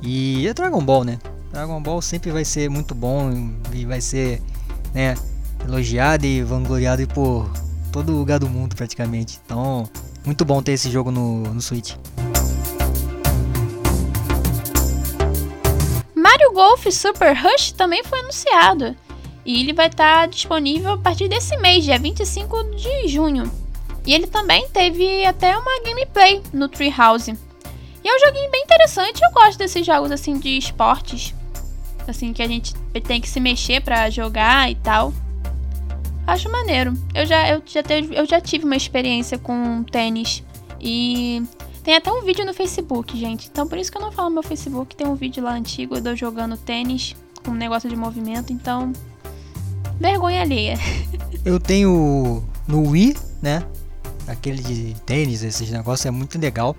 E 0.00 0.48
é 0.48 0.54
Dragon 0.54 0.82
Ball, 0.82 1.04
né? 1.04 1.18
Dragon 1.52 1.80
Ball 1.82 2.00
sempre 2.00 2.30
vai 2.30 2.44
ser 2.44 2.70
muito 2.70 2.94
bom 2.94 3.30
e 3.74 3.84
vai 3.84 4.00
ser, 4.00 4.40
né, 4.94 5.14
elogiado 5.66 6.26
e 6.26 6.42
vangloriado 6.42 7.06
por 7.08 7.50
todo 7.92 8.12
lugar 8.12 8.38
do 8.38 8.48
mundo 8.48 8.76
praticamente. 8.76 9.38
Então, 9.44 9.88
muito 10.24 10.44
bom 10.44 10.62
ter 10.62 10.72
esse 10.72 10.90
jogo 10.90 11.10
no, 11.10 11.42
no 11.42 11.60
Switch. 11.60 11.94
Mario 16.14 16.52
Golf 16.52 16.86
Super 16.90 17.34
Rush 17.34 17.72
também 17.72 18.04
foi 18.04 18.20
anunciado. 18.20 18.96
E 19.44 19.60
ele 19.60 19.72
vai 19.72 19.86
estar 19.86 20.28
disponível 20.28 20.92
a 20.92 20.98
partir 20.98 21.26
desse 21.26 21.56
mês, 21.56 21.84
dia 21.84 21.98
25 21.98 22.76
de 22.76 23.08
junho. 23.08 23.50
E 24.04 24.14
ele 24.14 24.26
também 24.26 24.68
teve 24.68 25.24
até 25.24 25.56
uma 25.56 25.82
gameplay 25.82 26.42
no 26.52 26.68
Treehouse. 26.68 27.30
E 28.04 28.08
é 28.08 28.14
um 28.14 28.18
joguinho 28.20 28.50
bem 28.50 28.62
interessante, 28.62 29.22
eu 29.22 29.30
gosto 29.32 29.58
desses 29.58 29.86
jogos 29.86 30.10
assim 30.10 30.38
de 30.38 30.58
esportes. 30.58 31.34
Assim, 32.06 32.32
que 32.32 32.42
a 32.42 32.46
gente 32.46 32.74
tem 33.06 33.20
que 33.20 33.28
se 33.28 33.40
mexer 33.40 33.82
para 33.82 34.08
jogar 34.10 34.70
e 34.70 34.74
tal. 34.76 35.12
Acho 36.28 36.52
maneiro. 36.52 36.92
Eu 37.14 37.24
já, 37.24 37.48
eu, 37.48 37.62
já 37.64 37.82
teve, 37.82 38.14
eu 38.14 38.26
já 38.26 38.38
tive 38.38 38.66
uma 38.66 38.76
experiência 38.76 39.38
com 39.38 39.82
tênis. 39.82 40.44
E 40.78 41.42
tem 41.82 41.96
até 41.96 42.12
um 42.12 42.22
vídeo 42.22 42.44
no 42.44 42.52
Facebook, 42.52 43.18
gente. 43.18 43.48
Então 43.50 43.66
por 43.66 43.78
isso 43.78 43.90
que 43.90 43.96
eu 43.96 44.02
não 44.02 44.12
falo 44.12 44.28
no 44.28 44.34
meu 44.34 44.42
Facebook. 44.42 44.94
Tem 44.94 45.06
um 45.06 45.14
vídeo 45.14 45.42
lá 45.42 45.54
antigo 45.54 45.96
eu 45.96 46.14
jogando 46.14 46.54
tênis 46.58 47.16
com 47.42 47.52
um 47.52 47.54
negócio 47.54 47.88
de 47.88 47.96
movimento. 47.96 48.52
Então, 48.52 48.92
vergonha 49.98 50.42
alheia. 50.42 50.78
Eu 51.46 51.58
tenho 51.58 52.44
no 52.66 52.90
Wii, 52.90 53.16
né? 53.40 53.64
Aquele 54.26 54.62
de 54.62 54.94
tênis, 55.06 55.42
esses 55.42 55.70
negócios 55.70 56.04
é 56.04 56.10
muito 56.10 56.38
legal. 56.38 56.76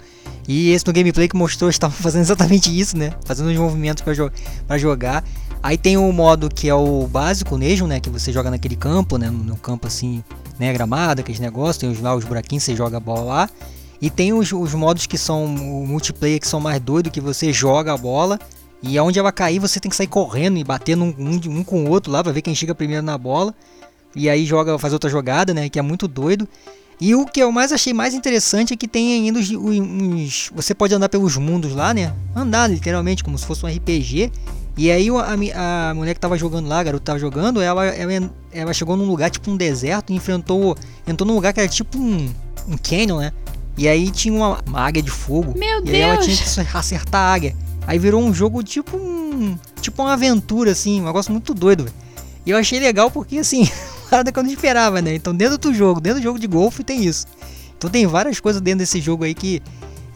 E 0.48 0.70
esse 0.70 0.86
no 0.86 0.94
gameplay 0.94 1.27
que 1.27 1.36
mostrou 1.36 1.72
estava 1.72 1.94
fazendo 2.03 2.22
exatamente 2.22 2.70
isso, 2.70 2.96
né? 2.96 3.13
Fazendo 3.25 3.50
os 3.50 3.58
movimentos 3.58 4.03
para 4.03 4.13
jo 4.13 4.29
jogar. 4.77 5.24
Aí 5.61 5.77
tem 5.77 5.97
o 5.97 6.11
modo 6.11 6.49
que 6.49 6.69
é 6.69 6.73
o 6.73 7.05
básico 7.07 7.57
mesmo, 7.57 7.87
né? 7.87 7.99
Que 7.99 8.09
você 8.09 8.31
joga 8.31 8.49
naquele 8.49 8.75
campo, 8.75 9.17
né? 9.17 9.29
No 9.29 9.57
campo 9.57 9.87
assim, 9.87 10.23
né? 10.57 10.71
Gramado, 10.71 11.21
aqueles 11.21 11.39
negócios. 11.39 11.77
Tem 11.77 11.89
os, 11.89 11.99
lá 11.99 12.15
os 12.15 12.23
buraquinhos, 12.23 12.63
você 12.63 12.75
joga 12.75 12.97
a 12.97 12.99
bola 12.99 13.21
lá. 13.21 13.49
E 14.01 14.09
tem 14.09 14.31
os, 14.31 14.51
os 14.53 14.73
modos 14.73 15.05
que 15.05 15.17
são 15.17 15.45
o 15.45 15.85
multiplayer, 15.85 16.39
que 16.39 16.47
são 16.47 16.61
mais 16.61 16.79
doidos, 16.79 17.11
que 17.11 17.19
você 17.19 17.51
joga 17.51 17.93
a 17.93 17.97
bola. 17.97 18.39
E 18.81 18.97
aonde 18.97 19.19
ela 19.19 19.31
cair, 19.31 19.59
você 19.59 19.79
tem 19.79 19.89
que 19.89 19.95
sair 19.95 20.07
correndo 20.07 20.57
e 20.57 20.63
batendo 20.63 21.03
um, 21.03 21.13
um, 21.17 21.59
um 21.59 21.63
com 21.63 21.83
o 21.83 21.89
outro 21.89 22.11
lá, 22.11 22.23
pra 22.23 22.31
ver 22.31 22.41
quem 22.41 22.55
chega 22.55 22.73
primeiro 22.73 23.03
na 23.03 23.17
bola. 23.17 23.53
E 24.15 24.29
aí 24.29 24.45
joga, 24.45 24.79
faz 24.79 24.93
outra 24.93 25.09
jogada, 25.09 25.53
né? 25.53 25.67
Que 25.67 25.77
é 25.77 25.81
muito 25.81 26.07
doido. 26.07 26.47
E 27.01 27.15
o 27.15 27.25
que 27.25 27.41
eu 27.41 27.51
mais 27.51 27.71
achei 27.71 27.93
mais 27.93 28.13
interessante 28.13 28.73
é 28.73 28.77
que 28.77 28.87
tem 28.87 29.13
ainda 29.13 29.39
os, 29.39 29.49
os, 29.49 30.51
Você 30.53 30.73
pode 30.73 30.93
andar 30.93 31.07
pelos 31.07 31.37
mundos 31.37 31.73
lá, 31.73 31.93
né? 31.93 32.13
Andar 32.35 32.67
literalmente, 32.67 33.23
como 33.23 33.37
se 33.37 33.45
fosse 33.45 33.65
um 33.65 33.69
RPG. 33.69 34.31
E 34.79 34.89
aí 34.89 35.09
a, 35.09 35.89
a 35.89 35.93
mulher 35.93 36.13
que 36.13 36.21
tava 36.21 36.38
jogando 36.38 36.69
lá, 36.69 36.79
a 36.79 36.83
garota 36.83 37.03
tava 37.03 37.19
jogando, 37.19 37.62
ela, 37.62 37.86
ela, 37.88 38.31
ela 38.50 38.74
chegou 38.74 38.95
num 38.95 39.03
lugar 39.03 39.29
tipo 39.29 39.51
um 39.51 39.57
deserto 39.57 40.13
e 40.13 40.15
enfrentou. 40.15 40.74
Entrou 41.05 41.27
num 41.27 41.36
lugar 41.36 41.51
que 41.51 41.59
era 41.59 41.67
tipo 41.67 41.98
um, 41.98 42.33
um 42.65 42.77
canyon, 42.77 43.17
né? 43.17 43.33
E 43.77 43.89
aí 43.89 44.09
tinha 44.09 44.33
uma, 44.33 44.62
uma 44.65 44.79
águia 44.79 45.03
de 45.03 45.12
fogo. 45.12 45.53
Meu 45.59 45.79
e 45.79 45.81
Deus! 45.81 45.95
aí 45.95 46.01
ela 46.01 46.17
tinha 46.19 46.38
que 46.38 46.77
acertar 46.77 47.19
a 47.19 47.33
águia. 47.33 47.55
Aí 47.86 48.00
virou 48.00 48.24
um 48.24 48.33
jogo 48.33 48.63
tipo 48.63 48.95
um. 48.95 49.57
Tipo 49.81 50.01
uma 50.01 50.13
aventura, 50.13 50.71
assim, 50.71 51.01
um 51.01 51.05
negócio 51.07 51.33
muito 51.33 51.53
doido. 51.53 51.83
Véio. 51.83 51.95
E 52.45 52.51
eu 52.51 52.57
achei 52.57 52.79
legal 52.79 53.12
porque 53.12 53.38
assim, 53.38 53.69
nada 54.09 54.31
que 54.31 54.39
eu 54.39 54.43
não 54.43 54.50
esperava, 54.50 55.01
né? 55.01 55.13
Então 55.13 55.36
dentro 55.36 55.57
do 55.57 55.74
jogo, 55.74 56.00
dentro 56.00 56.21
do 56.21 56.24
jogo 56.24 56.39
de 56.39 56.48
golfe 56.48 56.86
tem 56.86 57.03
isso. 57.03 57.27
Então 57.77 57.89
tem 57.89 58.07
várias 58.07 58.39
coisas 58.39 58.62
dentro 58.62 58.79
desse 58.79 59.01
jogo 59.01 59.25
aí 59.25 59.33
que 59.33 59.62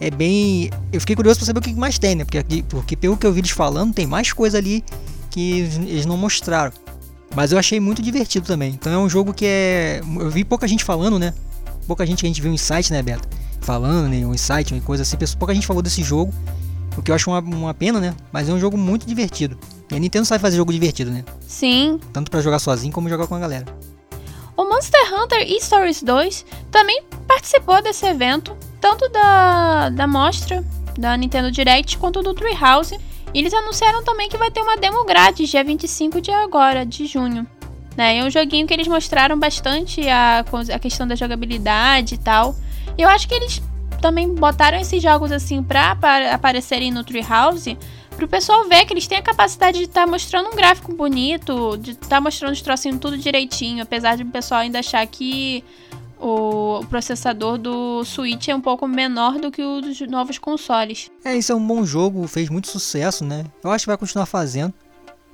é 0.00 0.10
bem. 0.10 0.70
Eu 0.92 1.00
fiquei 1.00 1.16
curioso 1.16 1.38
para 1.38 1.46
saber 1.46 1.58
o 1.58 1.62
que 1.62 1.74
mais 1.74 1.98
tem, 1.98 2.14
né? 2.14 2.24
Porque, 2.24 2.62
porque 2.68 2.96
pelo 2.96 3.16
que 3.16 3.26
eu 3.26 3.32
vi 3.32 3.40
eles 3.40 3.50
falando, 3.50 3.94
tem 3.94 4.06
mais 4.06 4.32
coisa 4.32 4.58
ali 4.58 4.84
que 5.30 5.60
eles 5.60 6.06
não 6.06 6.16
mostraram. 6.16 6.72
Mas 7.34 7.52
eu 7.52 7.58
achei 7.58 7.80
muito 7.80 8.00
divertido 8.00 8.46
também. 8.46 8.72
Então 8.72 8.92
é 8.92 8.98
um 8.98 9.08
jogo 9.08 9.34
que 9.34 9.44
é. 9.44 10.00
Eu 10.18 10.30
vi 10.30 10.44
pouca 10.44 10.68
gente 10.68 10.84
falando, 10.84 11.18
né? 11.18 11.34
Pouca 11.86 12.06
gente 12.06 12.20
que 12.20 12.26
a 12.26 12.28
gente 12.28 12.40
viu 12.40 12.52
em 12.52 12.56
site, 12.56 12.92
né, 12.92 13.02
Beto? 13.02 13.28
Falando, 13.60 14.08
né? 14.08 14.24
Um 14.24 14.36
site, 14.36 14.72
uma 14.72 14.80
coisa 14.80 15.02
assim. 15.02 15.16
Pouca 15.38 15.54
gente 15.54 15.66
falou 15.66 15.82
desse 15.82 16.02
jogo. 16.02 16.32
O 16.96 17.02
que 17.02 17.10
eu 17.10 17.14
acho 17.14 17.28
uma, 17.28 17.40
uma 17.40 17.74
pena, 17.74 17.98
né? 17.98 18.14
Mas 18.32 18.48
é 18.48 18.52
um 18.52 18.60
jogo 18.60 18.78
muito 18.78 19.04
divertido. 19.04 19.58
E 19.90 19.96
a 19.96 19.98
Nintendo 19.98 20.24
sabe 20.24 20.40
fazer 20.40 20.56
jogo 20.56 20.72
divertido, 20.72 21.10
né? 21.10 21.24
Sim. 21.46 21.98
Tanto 22.12 22.30
para 22.30 22.40
jogar 22.40 22.60
sozinho 22.60 22.92
como 22.92 23.08
jogar 23.08 23.26
com 23.26 23.34
a 23.34 23.38
galera. 23.38 23.66
O 24.56 24.64
Monster 24.64 25.00
Hunter 25.12 25.42
e-Stories 25.50 26.02
2 26.02 26.46
também 26.70 27.02
participou 27.26 27.82
desse 27.82 28.06
evento, 28.06 28.56
tanto 28.84 29.08
da, 29.08 29.88
da 29.88 30.06
mostra 30.06 30.62
da 30.98 31.16
Nintendo 31.16 31.50
Direct 31.50 31.96
quanto 31.96 32.20
do 32.20 32.34
Treehouse. 32.34 32.94
E 33.32 33.38
eles 33.38 33.54
anunciaram 33.54 34.04
também 34.04 34.28
que 34.28 34.36
vai 34.36 34.50
ter 34.50 34.60
uma 34.60 34.76
demo 34.76 35.06
grátis 35.06 35.48
dia 35.48 35.64
25 35.64 36.20
de 36.20 36.30
agora, 36.30 36.84
de 36.84 37.06
junho. 37.06 37.46
Né? 37.96 38.18
É 38.18 38.22
um 38.22 38.28
joguinho 38.28 38.66
que 38.66 38.74
eles 38.74 38.86
mostraram 38.86 39.38
bastante 39.38 40.06
a, 40.06 40.44
a 40.74 40.78
questão 40.78 41.08
da 41.08 41.14
jogabilidade 41.14 42.16
e 42.16 42.18
tal. 42.18 42.54
E 42.98 43.00
eu 43.00 43.08
acho 43.08 43.26
que 43.26 43.34
eles 43.34 43.62
também 44.02 44.28
botaram 44.34 44.78
esses 44.78 45.02
jogos 45.02 45.32
assim 45.32 45.62
pra 45.62 45.96
aparecerem 46.30 46.90
no 46.90 47.02
Treehouse 47.02 47.78
pro 48.14 48.28
pessoal 48.28 48.68
ver 48.68 48.84
que 48.84 48.92
eles 48.92 49.06
têm 49.06 49.16
a 49.18 49.22
capacidade 49.22 49.78
de 49.78 49.84
estar 49.84 50.04
tá 50.04 50.06
mostrando 50.06 50.50
um 50.50 50.54
gráfico 50.54 50.94
bonito, 50.94 51.78
de 51.78 51.92
estar 51.92 52.08
tá 52.08 52.20
mostrando 52.20 52.52
os 52.52 52.60
trocinhos 52.60 53.00
tudo 53.00 53.16
direitinho, 53.16 53.82
apesar 53.82 54.16
de 54.16 54.22
o 54.22 54.26
pessoal 54.26 54.60
ainda 54.60 54.80
achar 54.80 55.04
que 55.06 55.64
o 56.26 56.82
processador 56.86 57.58
do 57.58 58.02
Switch 58.02 58.48
é 58.48 58.56
um 58.56 58.60
pouco 58.60 58.88
menor 58.88 59.38
do 59.38 59.50
que 59.50 59.62
o 59.62 59.82
dos 59.82 60.00
novos 60.08 60.38
consoles. 60.38 61.10
É, 61.22 61.36
isso 61.36 61.52
é 61.52 61.54
um 61.54 61.64
bom 61.64 61.84
jogo, 61.84 62.26
fez 62.26 62.48
muito 62.48 62.66
sucesso, 62.68 63.22
né? 63.24 63.44
Eu 63.62 63.70
acho 63.70 63.84
que 63.84 63.88
vai 63.90 63.98
continuar 63.98 64.24
fazendo. 64.24 64.72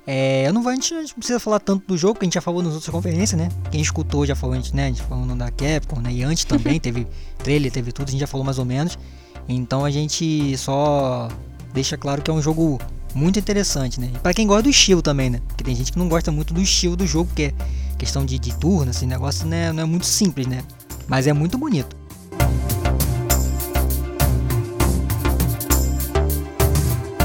É, 0.05 0.45
eu 0.45 0.51
não 0.51 0.61
vou, 0.61 0.69
a 0.69 0.75
gente 0.75 0.93
não 0.93 1.05
precisa 1.15 1.39
falar 1.39 1.59
tanto 1.59 1.87
do 1.87 1.97
jogo, 1.97 2.19
que 2.19 2.25
a 2.25 2.27
gente 2.27 2.33
já 2.33 2.41
falou 2.41 2.61
nas 2.61 2.73
outras 2.73 2.89
conferências, 2.89 3.39
né? 3.39 3.47
Quem 3.71 3.79
escutou 3.79 4.25
já 4.25 4.35
falou 4.35 4.53
antes, 4.53 4.73
né? 4.73 4.85
A 4.85 4.87
gente 4.87 5.01
falando 5.03 5.33
da 5.33 5.49
Capcom, 5.49 6.01
né? 6.01 6.11
E 6.11 6.23
antes 6.23 6.43
também 6.43 6.77
teve 6.81 7.07
trailer, 7.37 7.71
teve 7.71 7.93
tudo, 7.93 8.09
a 8.09 8.11
gente 8.11 8.19
já 8.19 8.27
falou 8.27 8.43
mais 8.43 8.59
ou 8.59 8.65
menos. 8.65 8.99
Então 9.47 9.85
a 9.85 9.91
gente 9.91 10.57
só 10.57 11.29
deixa 11.73 11.95
claro 11.97 12.21
que 12.21 12.29
é 12.29 12.33
um 12.33 12.41
jogo 12.41 12.79
muito 13.15 13.39
interessante, 13.39 13.97
né? 13.97 14.11
Para 14.21 14.33
quem 14.33 14.45
gosta 14.45 14.63
do 14.63 14.69
estilo 14.69 15.01
também, 15.01 15.29
né? 15.29 15.39
Porque 15.47 15.63
tem 15.63 15.73
gente 15.73 15.93
que 15.93 15.99
não 15.99 16.09
gosta 16.09 16.31
muito 16.33 16.53
do 16.53 16.61
estilo 16.61 16.97
do 16.97 17.07
jogo, 17.07 17.27
porque 17.27 17.43
é 17.43 17.53
questão 17.97 18.25
de, 18.25 18.39
de 18.39 18.57
turno, 18.57 18.89
esse 18.91 19.05
negócio 19.05 19.47
né? 19.47 19.71
não 19.71 19.83
é 19.83 19.85
muito 19.85 20.05
simples, 20.05 20.47
né? 20.47 20.63
Mas 21.11 21.27
é 21.27 21.33
muito 21.33 21.57
bonito. 21.57 21.93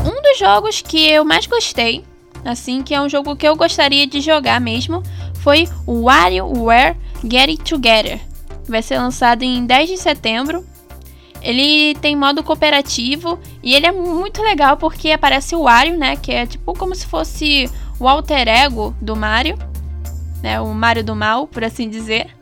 Um 0.04 0.22
dos 0.22 0.38
jogos 0.40 0.82
que 0.82 1.08
eu 1.08 1.24
mais 1.24 1.46
gostei, 1.46 2.04
assim, 2.44 2.82
que 2.82 2.92
é 2.92 3.00
um 3.00 3.08
jogo 3.08 3.36
que 3.36 3.46
eu 3.46 3.54
gostaria 3.54 4.04
de 4.04 4.20
jogar 4.20 4.60
mesmo, 4.60 5.04
foi 5.34 5.68
o 5.86 6.06
WarioWare 6.06 6.96
Get 7.22 7.48
It 7.48 7.62
Together. 7.62 8.18
Vai 8.68 8.82
ser 8.82 8.98
lançado 8.98 9.44
em 9.44 9.64
10 9.64 9.90
de 9.90 9.98
setembro 9.98 10.66
ele 11.40 11.94
tem 12.00 12.16
modo 12.16 12.42
cooperativo 12.42 13.38
e 13.62 13.72
ele 13.72 13.86
é 13.86 13.92
muito 13.92 14.42
legal 14.42 14.76
porque 14.76 15.10
aparece 15.10 15.54
o 15.54 15.62
Wario, 15.62 15.96
né? 15.96 16.16
Que 16.16 16.32
é 16.32 16.44
tipo 16.44 16.76
como 16.76 16.92
se 16.92 17.06
fosse 17.06 17.70
o 18.00 18.08
alter 18.08 18.48
ego 18.48 18.92
do 19.00 19.14
Mario, 19.14 19.56
né? 20.42 20.60
O 20.60 20.74
Mario 20.74 21.04
do 21.04 21.14
mal, 21.14 21.46
por 21.46 21.62
assim 21.62 21.88
dizer. 21.88 22.35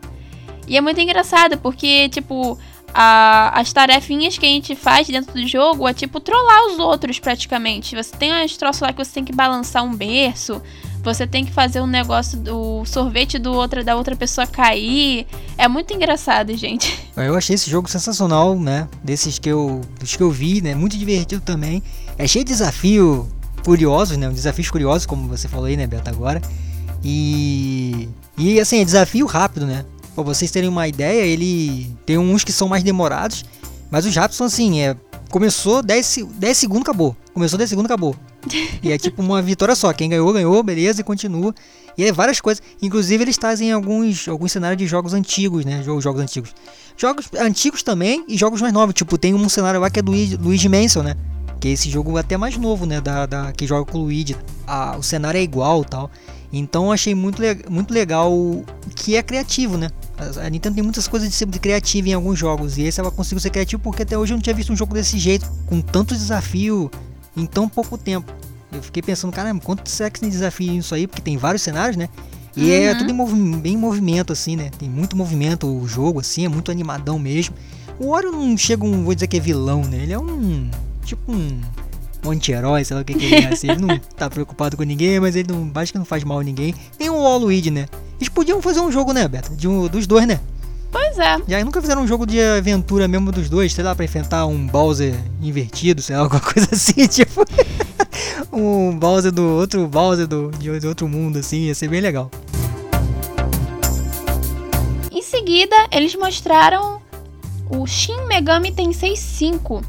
E 0.67 0.77
é 0.77 0.81
muito 0.81 1.01
engraçado 1.01 1.59
porque, 1.59 2.09
tipo, 2.09 2.59
a, 2.95 3.61
as 3.61 3.73
tarefinhas 3.73 4.39
que 4.39 4.47
a 4.47 4.49
gente 4.49 4.77
faz 4.77 5.09
dentro 5.09 5.33
do 5.33 5.47
jogo 5.47 5.89
é 5.89 5.93
tipo 5.93 6.21
trollar 6.21 6.67
os 6.69 6.79
outros 6.79 7.19
praticamente. 7.19 7.97
Você 7.97 8.17
tem 8.17 8.33
umas 8.33 8.57
troços 8.57 8.83
lá 8.83 8.93
que 8.93 9.05
você 9.05 9.13
tem 9.13 9.25
que 9.25 9.33
balançar 9.33 9.85
um 9.85 9.95
berço, 9.95 10.63
você 11.03 11.27
tem 11.27 11.45
que 11.45 11.53
fazer 11.53 11.81
um 11.81 11.87
negócio 11.89 12.39
do 12.39 12.85
sorvete 12.85 13.39
do 13.39 13.53
outra, 13.53 13.83
da 13.83 13.97
outra 13.97 14.15
pessoa 14.15 14.47
cair. 14.47 15.27
É 15.59 15.67
muito 15.67 15.93
engraçado, 15.93 16.57
gente. 16.57 16.97
Eu 17.17 17.35
achei 17.37 17.55
esse 17.55 17.69
jogo 17.69 17.91
sensacional, 17.91 18.59
né? 18.59 18.89
Desses 19.03 19.39
que 19.39 19.49
eu, 19.49 19.81
dos 20.01 20.17
que 20.17 20.23
eu 20.23 20.31
vi, 20.31 20.61
né? 20.61 20.75
Muito 20.75 20.97
divertido 20.97 21.41
também. 21.41 21.81
É 22.19 22.27
cheio 22.27 22.45
de 22.45 22.51
desafio 22.51 23.29
curiosos, 23.65 24.17
né? 24.17 24.29
Desafios 24.31 24.69
curiosos, 24.69 25.07
como 25.07 25.29
você 25.29 25.47
falou 25.47 25.67
aí, 25.67 25.77
né, 25.77 25.87
Beto, 25.87 26.11
agora. 26.11 26.43
E. 27.05 28.09
E 28.37 28.59
assim, 28.59 28.81
é 28.81 28.85
desafio 28.85 29.27
rápido, 29.27 29.65
né? 29.65 29.85
Pra 30.15 30.23
vocês 30.23 30.51
terem 30.51 30.69
uma 30.69 30.87
ideia, 30.87 31.23
ele 31.23 31.95
tem 32.07 32.19
uns 32.19 32.45
que 32.45 32.53
são 32.53 32.69
mais 32.69 32.83
demorados, 32.83 33.45
mas 33.91 34.07
rápidos 34.15 34.37
são 34.37 34.47
assim, 34.47 34.81
é. 34.81 34.97
Começou 35.31 35.83
10, 35.83 36.27
10 36.37 36.57
segundos, 36.57 36.83
acabou. 36.83 37.17
Começou 37.33 37.59
10 37.59 37.69
segundos, 37.69 37.91
acabou. 37.91 38.15
E 38.83 38.93
é 38.93 38.99
tipo 38.99 39.23
uma 39.23 39.43
vitória 39.43 39.75
só. 39.75 39.93
Quem 39.93 40.09
ganhou, 40.09 40.33
ganhou, 40.33 40.63
beleza, 40.63 41.01
e 41.01 41.05
continua. 41.05 41.55
E 41.97 42.05
é 42.05 42.13
várias 42.13 42.41
coisas. 42.41 42.63
Inclusive, 42.83 43.25
eles 43.25 43.37
trazem 43.37 43.73
alguns, 43.73 44.29
alguns 44.29 44.53
cenários 44.53 44.79
de 44.79 44.87
jogos 44.87 45.15
antigos, 45.15 45.65
né? 45.65 45.83
Jogos, 45.83 46.05
jogos 46.05 46.21
antigos. 46.21 46.55
Jogos 46.97 47.31
antigos 47.39 47.83
também 47.83 48.25
e 48.29 48.37
jogos 48.37 48.61
mais 48.61 48.73
novos. 48.73 48.95
Tipo, 48.95 49.17
tem 49.19 49.35
um 49.35 49.49
cenário 49.49 49.81
lá 49.81 49.91
que 49.91 49.99
é 49.99 50.03
do 50.03 50.13
Luigi, 50.13 50.69
Mansion, 50.69 51.03
né? 51.03 51.17
Que 51.61 51.69
é 51.69 51.71
esse 51.73 51.91
jogo 51.91 52.17
até 52.17 52.37
mais 52.37 52.57
novo, 52.57 52.87
né? 52.87 53.01
Da, 53.01 53.27
da, 53.27 53.53
que 53.53 53.67
joga 53.67 53.91
com 53.91 53.99
o 53.99 54.03
Luigi. 54.03 54.37
Ah, 54.67 54.97
o 54.99 55.03
cenário 55.03 55.39
é 55.39 55.43
igual 55.43 55.85
tal. 55.85 56.11
Então 56.53 56.93
achei 56.93 57.15
muito, 57.15 57.43
muito 57.69 57.93
legal 57.93 58.33
que 58.95 59.17
é 59.17 59.23
criativo, 59.23 59.77
né? 59.77 59.89
A 60.17 60.49
Nintendo 60.49 60.77
tem 60.77 60.85
muitas 60.85 61.09
coisas 61.09 61.29
de 61.29 61.35
ser 61.35 61.47
criativa 61.47 62.09
em 62.09 62.13
alguns 62.13 62.39
jogos. 62.39 62.79
E 62.79 62.83
esse 62.83 63.01
ela 63.01 63.11
conseguiu 63.11 63.41
ser 63.41 63.51
criativo 63.51 63.83
porque 63.83 64.03
até 64.03 64.17
hoje 64.17 64.33
eu 64.33 64.37
não 64.37 64.43
tinha 64.43 64.55
visto 64.55 64.73
um 64.73 64.77
jogo 64.77 64.95
desse 64.95 65.19
jeito, 65.19 65.51
com 65.67 65.81
tanto 65.81 66.15
desafio 66.15 66.91
em 67.37 67.47
tão 67.47 67.69
pouco 67.69 67.99
tempo. 67.99 68.33
Eu 68.73 68.83
fiquei 68.83 69.03
pensando, 69.03 69.33
caramba, 69.33 69.61
quanto 69.63 69.89
será 69.89 70.11
que 70.11 70.21
tem 70.21 70.29
desafio 70.29 70.73
isso 70.73 70.95
aí? 70.95 71.07
Porque 71.07 71.23
tem 71.23 71.37
vários 71.37 71.63
cenários, 71.63 71.97
né? 71.97 72.09
E 72.57 72.71
é 72.71 72.79
uhum. 72.79 72.87
é 72.87 72.95
tudo 72.95 73.11
em 73.11 73.15
movi 73.15 73.57
bem 73.57 73.75
em 73.75 73.77
movimento, 73.77 74.33
assim, 74.33 74.57
né? 74.57 74.71
Tem 74.79 74.89
muito 74.89 75.17
movimento 75.17 75.67
o 75.67 75.87
jogo, 75.87 76.21
assim, 76.21 76.45
é 76.45 76.49
muito 76.49 76.71
animadão 76.71 77.19
mesmo. 77.19 77.55
O 77.99 78.11
Wario 78.11 78.33
não 78.33 78.57
chega 78.57 78.85
um, 78.85 79.05
vou 79.05 79.15
dizer 79.15 79.27
que 79.27 79.37
é 79.37 79.41
vilão, 79.41 79.83
né? 79.83 79.99
Ele 79.99 80.13
é 80.13 80.19
um. 80.19 80.71
Tipo 81.05 81.33
um. 81.33 81.61
Um 82.25 82.31
anti-herói, 82.31 82.85
sei 82.85 82.95
lá 82.95 83.03
o 83.03 83.05
que, 83.05 83.15
que 83.15 83.25
ele 83.25 83.35
é. 83.35 83.49
Assim. 83.53 83.71
Ele 83.71 83.81
não 83.81 83.99
tá 84.17 84.31
preocupado 84.31 84.77
com 84.77 84.83
ninguém, 84.83 85.21
mas 85.21 85.37
ele 85.37 85.53
não. 85.53 85.71
Acho 85.75 85.93
que 85.93 85.99
não 85.99 86.05
faz 86.05 86.25
mal 86.25 86.39
a 86.41 86.45
ninguém. 86.45 86.75
Tem 86.97 87.11
o 87.11 87.21
Waluigi, 87.21 87.71
né? 87.71 87.87
Eles 88.19 88.29
podiam 88.29 88.63
fazer 88.63 88.81
um 88.81 88.91
jogo, 88.91 89.13
né, 89.13 89.27
Beto? 89.27 89.55
De 89.55 89.69
um, 89.69 89.87
dos 89.89 90.07
dois, 90.07 90.27
né? 90.27 90.41
Pois 90.91 91.19
é. 91.19 91.37
Já 91.49 91.65
nunca 91.65 91.81
fizeram 91.81 92.03
um 92.03 92.07
jogo 92.07 92.25
de 92.25 92.41
aventura 92.41 93.09
mesmo 93.09 93.33
dos 93.33 93.49
dois, 93.49 93.73
sei 93.73 93.83
lá, 93.83 93.97
pra 93.97 94.05
enfrentar 94.05 94.47
um 94.47 94.67
Bowser 94.67 95.15
invertido, 95.43 96.01
sei 96.01 96.15
lá, 96.15 96.23
alguma 96.25 96.41
coisa 96.41 96.69
assim, 96.73 97.07
tipo. 97.09 97.45
um 98.53 98.97
Bowser 98.97 99.33
do 99.33 99.43
outro 99.43 99.89
Bowser 99.89 100.27
do, 100.27 100.51
de 100.53 100.87
outro 100.87 101.09
mundo, 101.09 101.39
assim, 101.39 101.63
ia 101.63 101.75
ser 101.75 101.89
bem 101.89 102.01
legal. 102.01 102.31
Em 105.11 105.21
seguida, 105.21 105.75
eles 105.91 106.15
mostraram 106.15 107.03
o 107.69 107.87
Shin 107.87 108.27
Megami 108.29 108.71
Tensei 108.71 109.17
5. 109.17 109.83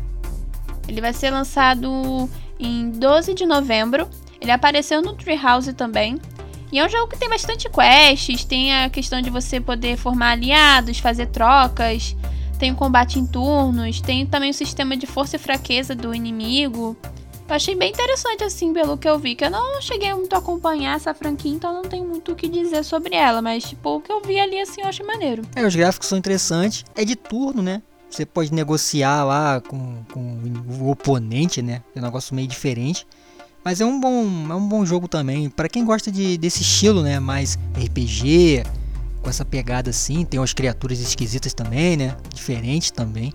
Ele 0.88 1.02
vai 1.02 1.14
ser 1.14 1.30
lançado 1.30 2.30
em 2.60 2.90
12 2.90 3.34
de 3.36 3.46
novembro. 3.46 4.08
Ele 4.42 4.52
apareceu 4.52 5.02
no 5.02 5.14
Treehouse 5.14 5.74
também. 5.74 6.20
E 6.76 6.80
é 6.80 6.86
um 6.86 6.90
jogo 6.90 7.08
que 7.08 7.18
tem 7.18 7.30
bastante 7.30 7.70
quests, 7.70 8.44
tem 8.44 8.76
a 8.76 8.90
questão 8.90 9.22
de 9.22 9.30
você 9.30 9.62
poder 9.62 9.96
formar 9.96 10.32
aliados, 10.32 11.00
fazer 11.00 11.28
trocas, 11.28 12.18
tem 12.60 12.74
o 12.74 12.76
combate 12.76 13.18
em 13.18 13.26
turnos, 13.26 14.02
tem 14.02 14.26
também 14.26 14.50
o 14.50 14.54
sistema 14.54 14.98
de 14.98 15.08
força 15.08 15.38
e 15.38 15.40
fraqueza 15.40 15.96
do 15.96 16.14
inimigo. 16.14 16.98
Eu 17.48 17.56
achei 17.56 17.76
bem 17.76 17.92
interessante, 17.92 18.44
assim, 18.44 18.74
pelo 18.74 18.98
que 18.98 19.08
eu 19.08 19.18
vi, 19.18 19.36
que 19.36 19.46
eu 19.46 19.50
não 19.50 19.82
cheguei 19.82 20.14
muito 20.14 20.34
a 20.34 20.40
acompanhar 20.40 20.98
essa 20.98 21.14
franquia, 21.14 21.54
então 21.54 21.72
não 21.72 21.84
tem 21.84 22.06
muito 22.06 22.34
o 22.34 22.36
que 22.36 22.50
dizer 22.50 22.84
sobre 22.84 23.16
ela, 23.16 23.42
mas, 23.42 23.64
tipo, 23.64 23.96
o 23.96 24.02
que 24.02 24.12
eu 24.12 24.22
vi 24.22 24.38
ali, 24.38 24.60
assim, 24.60 24.82
eu 24.82 24.88
achei 24.88 25.06
maneiro. 25.06 25.44
É, 25.56 25.66
os 25.66 25.74
gráficos 25.74 26.10
são 26.10 26.18
interessantes, 26.18 26.84
é 26.94 27.06
de 27.06 27.16
turno, 27.16 27.62
né? 27.62 27.82
Você 28.10 28.26
pode 28.26 28.54
negociar 28.54 29.24
lá 29.24 29.62
com, 29.62 30.04
com 30.12 30.42
o 30.82 30.90
oponente, 30.90 31.62
né? 31.62 31.82
É 31.96 32.00
um 32.00 32.04
negócio 32.04 32.36
meio 32.36 32.50
diferente. 32.50 33.08
Mas 33.66 33.82
é 33.82 33.86
um 33.86 34.00
bom, 34.00 34.46
é 34.48 34.54
um 34.54 34.68
bom 34.68 34.86
jogo 34.86 35.08
também. 35.08 35.50
para 35.50 35.68
quem 35.68 35.84
gosta 35.84 36.12
de, 36.12 36.38
desse 36.38 36.62
estilo, 36.62 37.02
né? 37.02 37.20
Mais 37.20 37.58
RPG, 37.76 38.64
com 39.24 39.30
essa 39.30 39.44
pegada 39.44 39.90
assim. 39.90 40.24
Tem 40.24 40.40
umas 40.40 40.54
criaturas 40.54 41.00
esquisitas 41.00 41.52
também, 41.52 41.98
né? 41.98 42.16
Diferente 42.32 42.94
também. 42.94 43.34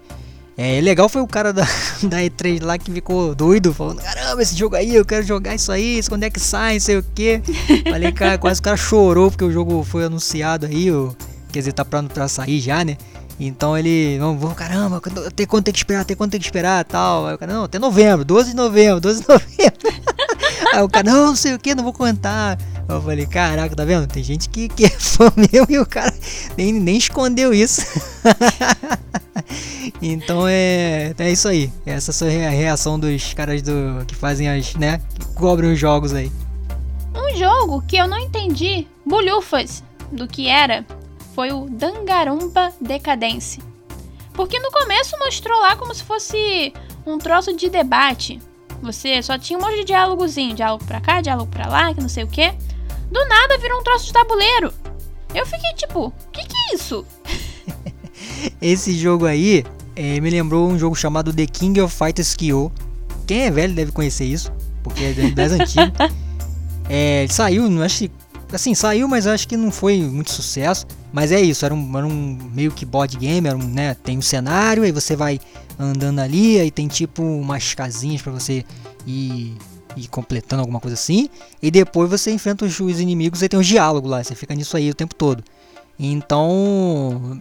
É 0.56 0.80
legal 0.80 1.08
foi 1.08 1.20
o 1.20 1.26
cara 1.26 1.52
da, 1.52 1.64
da 2.04 2.18
E3 2.18 2.62
lá 2.62 2.78
que 2.78 2.92
ficou 2.92 3.34
doido, 3.34 3.75
falando: 3.75 4.00
caramba, 4.00 4.40
esse 4.40 4.54
jogo 4.54 4.76
aí, 4.76 4.94
eu 4.94 5.04
quero 5.04 5.26
jogar 5.26 5.56
isso 5.56 5.72
aí, 5.72 6.00
quando 6.08 6.22
é 6.22 6.30
que 6.30 6.38
sai, 6.38 6.75
não 6.75 6.80
sei 6.80 6.99
o 6.99 7.02
que. 7.02 7.42
Falei, 7.90 8.12
cara, 8.12 8.38
quase 8.38 8.60
o 8.60 8.62
cara 8.62 8.76
chorou 8.76 9.32
porque 9.32 9.44
o 9.44 9.50
jogo 9.50 9.82
foi 9.82 10.04
anunciado 10.04 10.66
aí, 10.66 10.92
ou, 10.92 11.16
quer 11.50 11.58
dizer, 11.58 11.72
tá 11.72 11.84
pra, 11.84 12.04
pra 12.04 12.28
sair 12.28 12.60
já, 12.60 12.84
né? 12.84 12.96
Então 13.42 13.76
ele, 13.76 14.18
vou, 14.37 14.50
caramba, 14.50 15.00
até 15.26 15.47
quando 15.47 15.64
tem 15.64 15.73
que 15.73 15.78
esperar, 15.78 16.02
até 16.02 16.14
quando 16.14 16.32
tem 16.32 16.40
que 16.40 16.44
esperar 16.44 16.85
tal. 16.85 17.26
Aí 17.26 17.35
o 17.35 17.38
cara, 17.38 17.54
não, 17.54 17.64
até 17.64 17.78
novembro, 17.78 18.23
12 18.23 18.50
de 18.50 18.56
novembro, 18.56 19.00
12 19.00 19.23
de 19.23 19.28
novembro. 19.28 19.78
aí 20.75 20.82
o 20.82 20.88
cara, 20.90 21.11
não, 21.11 21.28
não 21.28 21.37
sei 21.37 21.54
o 21.54 21.59
que, 21.59 21.75
não 21.75 21.82
vou 21.82 21.94
contar. 21.94 22.59
Eu 22.87 23.00
falei, 23.00 23.25
caraca, 23.25 23.75
tá 23.75 23.82
vendo? 23.82 24.06
Tem 24.06 24.23
gente 24.23 24.47
que, 24.50 24.68
que 24.68 24.85
é 24.85 24.90
fã 25.00 25.32
meu 25.35 25.64
e 25.70 25.79
o 25.79 25.87
cara 25.87 26.12
nem, 26.55 26.70
nem 26.74 26.98
escondeu 26.98 27.55
isso. 27.55 27.81
então 30.03 30.46
é, 30.46 31.14
é 31.16 31.31
isso 31.31 31.48
aí. 31.48 31.72
Essa 31.87 32.26
é 32.26 32.46
a 32.46 32.50
reação 32.50 33.00
dos 33.00 33.33
caras 33.33 33.62
do 33.62 34.05
que 34.07 34.14
fazem 34.14 34.50
as, 34.50 34.74
né, 34.74 35.00
que 35.18 35.24
cobrem 35.35 35.72
os 35.72 35.79
jogos 35.79 36.12
aí. 36.12 36.31
Um 37.14 37.35
jogo 37.38 37.83
que 37.88 37.96
eu 37.96 38.07
não 38.07 38.18
entendi 38.18 38.87
bolhufas 39.07 39.83
do 40.12 40.29
que 40.29 40.46
era 40.46 40.85
foi 41.35 41.53
o 41.53 41.69
Dangarumba 41.69 42.73
Decadence. 42.81 43.61
Porque 44.33 44.59
no 44.59 44.71
começo 44.71 45.19
mostrou 45.19 45.59
lá 45.61 45.77
como 45.77 45.95
se 45.95 46.03
fosse 46.05 46.73
um 47.07 47.19
troço 47.19 47.55
de 47.55 47.69
debate. 47.69 48.40
Você 48.83 49.23
só 49.23 49.38
tinha 49.38 49.59
um 49.59 49.62
monte 49.62 49.77
de 49.77 49.85
diálogozinho, 49.85 50.55
diálogo 50.55 50.85
pra 50.85 51.01
cá, 51.01 51.21
diálogo 51.21 51.51
pra 51.51 51.69
lá, 51.69 51.93
que 51.93 52.01
não 52.01 52.09
sei 52.09 52.25
o 52.25 52.29
que. 52.29 52.51
Do 53.11 53.25
nada 53.29 53.59
virou 53.59 53.81
um 53.81 53.83
troço 53.83 54.07
de 54.07 54.12
tabuleiro. 54.12 54.73
Eu 55.35 55.45
fiquei 55.45 55.73
tipo, 55.75 56.07
o 56.07 56.31
que, 56.33 56.43
que 56.43 56.57
é 56.57 56.75
isso? 56.75 57.05
Esse 58.61 58.97
jogo 58.97 59.27
aí 59.27 59.64
é, 59.95 60.19
me 60.21 60.31
lembrou 60.31 60.69
um 60.69 60.79
jogo 60.79 60.97
chamado 60.97 61.33
The 61.33 61.47
King 61.47 61.81
of 61.81 61.95
Fighters 61.95 62.35
Kyo. 62.35 62.73
Quem 63.27 63.43
é 63.43 63.51
velho 63.51 63.75
deve 63.75 63.93
conhecer 63.93 64.25
isso, 64.25 64.53
porque 64.83 65.05
é 65.05 65.12
das 65.31 65.53
antigas. 65.53 65.93
É, 66.93 67.25
saiu, 67.31 67.71
não 67.71 67.83
acho 67.83 67.99
que. 67.99 68.11
Assim, 68.52 68.74
saiu, 68.74 69.06
mas 69.06 69.26
acho 69.26 69.46
que 69.46 69.56
não 69.56 69.70
foi 69.70 69.98
muito 69.98 70.30
sucesso. 70.30 70.86
Mas 71.12 71.32
é 71.32 71.40
isso, 71.40 71.64
era 71.64 71.74
um, 71.74 71.98
era 71.98 72.06
um 72.06 72.38
meio 72.52 72.70
que 72.70 72.84
board 72.84 73.16
game, 73.16 73.46
era 73.46 73.56
um, 73.56 73.62
né, 73.62 73.94
tem 73.94 74.16
um 74.18 74.22
cenário, 74.22 74.84
aí 74.84 74.92
você 74.92 75.16
vai 75.16 75.40
andando 75.78 76.20
ali, 76.20 76.60
aí 76.60 76.70
tem 76.70 76.86
tipo 76.86 77.22
umas 77.22 77.74
casinhas 77.74 78.22
para 78.22 78.30
você 78.30 78.64
ir 79.06 79.56
e 79.96 80.06
completando 80.08 80.60
alguma 80.60 80.80
coisa 80.80 80.94
assim. 80.94 81.28
E 81.62 81.70
depois 81.70 82.10
você 82.10 82.30
enfrenta 82.30 82.64
os, 82.64 82.78
os 82.78 83.00
inimigos 83.00 83.42
e 83.42 83.48
tem 83.48 83.58
um 83.58 83.62
diálogo 83.62 84.08
lá. 84.08 84.22
Você 84.22 84.34
fica 84.34 84.54
nisso 84.54 84.76
aí 84.76 84.90
o 84.90 84.94
tempo 84.94 85.14
todo. 85.14 85.42
Então. 85.98 87.40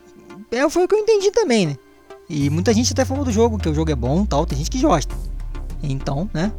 É, 0.51 0.67
foi 0.69 0.83
o 0.83 0.87
que 0.87 0.95
eu 0.95 0.99
entendi 0.99 1.31
também, 1.31 1.67
né? 1.67 1.75
E 2.29 2.49
muita 2.49 2.73
gente 2.73 2.91
até 2.91 3.05
falou 3.05 3.23
do 3.23 3.31
jogo, 3.31 3.57
que 3.57 3.69
o 3.69 3.73
jogo 3.73 3.91
é 3.91 3.95
bom 3.95 4.25
tal. 4.25 4.45
Tem 4.45 4.57
gente 4.57 4.69
que 4.69 4.81
gosta. 4.81 5.15
Então, 5.81 6.29
né? 6.33 6.51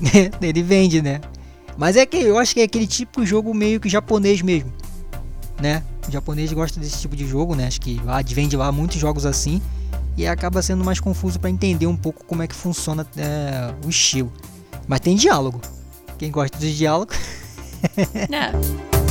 Ele 0.40 0.62
vende, 0.62 1.02
né? 1.02 1.20
Mas 1.76 1.96
é 1.96 2.04
que 2.04 2.16
eu 2.16 2.38
acho 2.38 2.54
que 2.54 2.60
é 2.60 2.64
aquele 2.64 2.86
tipo 2.86 3.20
de 3.20 3.26
jogo 3.26 3.54
meio 3.54 3.80
que 3.80 3.88
japonês 3.88 4.42
mesmo. 4.42 4.72
Né? 5.60 5.82
O 6.06 6.10
japonês 6.10 6.52
gosta 6.52 6.80
desse 6.80 7.00
tipo 7.00 7.14
de 7.14 7.26
jogo, 7.26 7.54
né? 7.54 7.66
Acho 7.66 7.80
que 7.80 8.00
vende 8.26 8.56
lá 8.56 8.70
muitos 8.72 8.98
jogos 8.98 9.24
assim. 9.24 9.60
E 10.16 10.26
acaba 10.26 10.60
sendo 10.60 10.84
mais 10.84 11.00
confuso 11.00 11.40
para 11.40 11.48
entender 11.48 11.86
um 11.86 11.96
pouco 11.96 12.24
como 12.24 12.42
é 12.42 12.46
que 12.46 12.54
funciona 12.54 13.06
é, 13.16 13.72
o 13.84 13.88
estilo. 13.88 14.32
Mas 14.86 15.00
tem 15.00 15.16
diálogo. 15.16 15.60
Quem 16.18 16.30
gosta 16.30 16.58
de 16.58 16.76
diálogo. 16.76 17.12
Não. 18.28 18.92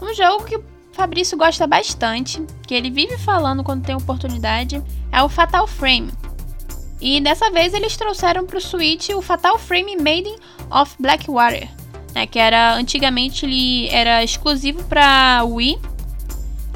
Um 0.00 0.14
jogo 0.14 0.44
que 0.44 0.56
o 0.56 0.64
Fabrício 0.92 1.36
gosta 1.36 1.66
bastante, 1.66 2.42
que 2.66 2.72
ele 2.72 2.90
vive 2.90 3.18
falando 3.18 3.62
quando 3.62 3.84
tem 3.84 3.94
oportunidade, 3.94 4.82
é 5.12 5.22
o 5.22 5.28
Fatal 5.28 5.66
Frame. 5.66 6.10
E 7.00 7.20
dessa 7.20 7.50
vez 7.50 7.72
eles 7.74 7.96
trouxeram 7.96 8.44
para 8.44 8.58
o 8.58 8.60
Switch 8.60 9.10
o 9.10 9.22
Fatal 9.22 9.58
Frame 9.58 9.96
Maiden 9.96 10.36
of 10.70 10.94
Blackwater, 10.98 11.68
né, 12.14 12.26
que 12.26 12.38
era 12.38 12.74
antigamente 12.74 13.46
ele 13.46 13.88
era 13.88 14.24
exclusivo 14.24 14.82
para 14.84 15.44
Wii. 15.44 15.78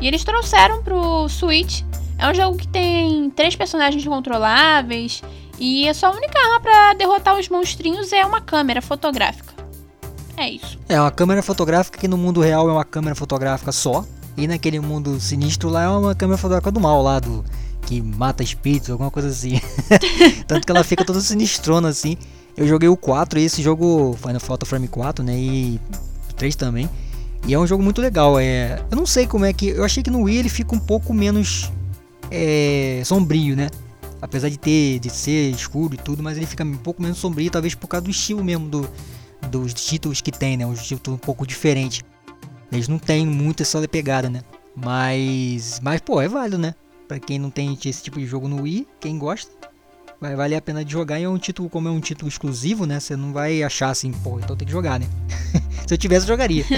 E 0.00 0.06
eles 0.06 0.24
trouxeram 0.24 0.82
para 0.82 0.94
o 0.94 1.28
Switch. 1.28 1.82
É 2.18 2.28
um 2.28 2.34
jogo 2.34 2.56
que 2.56 2.68
tem 2.68 3.30
três 3.30 3.56
personagens 3.56 4.04
controláveis 4.04 5.22
e 5.58 5.88
a 5.88 5.94
sua 5.94 6.10
única 6.10 6.38
arma 6.38 6.60
para 6.60 6.94
derrotar 6.94 7.38
os 7.38 7.48
monstrinhos 7.48 8.12
é 8.12 8.24
uma 8.24 8.40
câmera 8.40 8.80
fotográfica. 8.80 9.52
É 10.36 10.50
isso. 10.50 10.78
É 10.88 11.00
uma 11.00 11.10
câmera 11.10 11.42
fotográfica 11.42 11.98
que 11.98 12.08
no 12.08 12.16
mundo 12.16 12.40
real 12.40 12.68
é 12.68 12.72
uma 12.72 12.84
câmera 12.84 13.14
fotográfica 13.14 13.70
só. 13.70 14.04
E 14.36 14.46
naquele 14.46 14.80
mundo 14.80 15.20
sinistro 15.20 15.68
lá 15.68 15.82
é 15.82 15.88
uma 15.88 16.14
câmera 16.14 16.38
fotográfica 16.38 16.72
do 16.72 16.80
mal 16.80 17.02
lá, 17.02 17.20
do 17.20 17.44
que 17.86 18.00
mata 18.00 18.42
espíritos, 18.42 18.90
alguma 18.90 19.10
coisa 19.10 19.28
assim. 19.28 19.60
Tanto 20.46 20.66
que 20.66 20.72
ela 20.72 20.84
fica 20.84 21.04
toda 21.04 21.20
sinistrona 21.20 21.88
assim. 21.88 22.16
Eu 22.56 22.66
joguei 22.66 22.88
o 22.88 22.96
4 22.96 23.38
e 23.38 23.44
esse 23.44 23.62
jogo 23.62 24.16
Final 24.20 24.40
Photo 24.40 24.66
Frame 24.66 24.88
4, 24.88 25.24
né? 25.24 25.38
E 25.38 25.80
o 26.30 26.34
3 26.34 26.54
também. 26.56 26.88
E 27.46 27.54
é 27.54 27.58
um 27.58 27.66
jogo 27.66 27.82
muito 27.82 28.00
legal. 28.00 28.38
É, 28.38 28.82
eu 28.90 28.96
não 28.96 29.06
sei 29.06 29.26
como 29.26 29.44
é 29.44 29.52
que. 29.52 29.68
Eu 29.68 29.84
achei 29.84 30.02
que 30.02 30.10
no 30.10 30.22
Wii 30.22 30.38
ele 30.38 30.48
fica 30.48 30.74
um 30.74 30.78
pouco 30.78 31.12
menos 31.12 31.70
é, 32.30 33.02
sombrio, 33.04 33.56
né? 33.56 33.68
apesar 34.22 34.48
de 34.48 34.56
ter 34.56 35.00
de 35.00 35.10
ser 35.10 35.50
escuro 35.50 35.94
e 35.94 35.98
tudo, 35.98 36.22
mas 36.22 36.36
ele 36.36 36.46
fica 36.46 36.62
um 36.62 36.76
pouco 36.76 37.02
menos 37.02 37.18
sombrio, 37.18 37.50
talvez 37.50 37.74
por 37.74 37.88
causa 37.88 38.04
do 38.04 38.10
estilo 38.10 38.42
mesmo 38.42 38.68
do, 38.68 38.88
dos 39.50 39.74
títulos 39.74 40.20
que 40.20 40.30
tem, 40.30 40.56
né? 40.56 40.64
Um 40.64 40.74
título 40.74 41.16
um 41.16 41.18
pouco 41.18 41.44
diferente. 41.44 42.04
Eles 42.70 42.86
não 42.86 42.98
têm 42.98 43.26
muito 43.26 43.62
essa 43.62 43.86
pegada, 43.88 44.30
né? 44.30 44.42
Mas, 44.74 45.80
mas 45.82 46.00
pô, 46.00 46.20
é 46.22 46.28
válido, 46.28 46.56
né? 46.56 46.74
Para 47.12 47.20
quem 47.20 47.38
não 47.38 47.50
tem 47.50 47.78
esse 47.84 48.02
tipo 48.02 48.18
de 48.18 48.24
jogo 48.24 48.48
no 48.48 48.62
Wii, 48.62 48.88
quem 48.98 49.18
gosta, 49.18 49.52
vai 50.18 50.34
valer 50.34 50.56
a 50.56 50.62
pena 50.62 50.82
de 50.82 50.90
jogar 50.90 51.20
e 51.20 51.24
é 51.24 51.28
um 51.28 51.36
título, 51.36 51.68
como 51.68 51.86
é 51.86 51.90
um 51.90 52.00
título 52.00 52.26
exclusivo, 52.26 52.86
né? 52.86 52.98
Você 52.98 53.14
não 53.16 53.34
vai 53.34 53.62
achar 53.62 53.90
assim, 53.90 54.10
pô, 54.10 54.38
então 54.38 54.56
tem 54.56 54.64
que 54.64 54.72
jogar, 54.72 54.98
né? 54.98 55.06
Se 55.86 55.92
eu 55.92 55.98
tivesse, 55.98 56.24
eu 56.24 56.28
jogaria. 56.28 56.64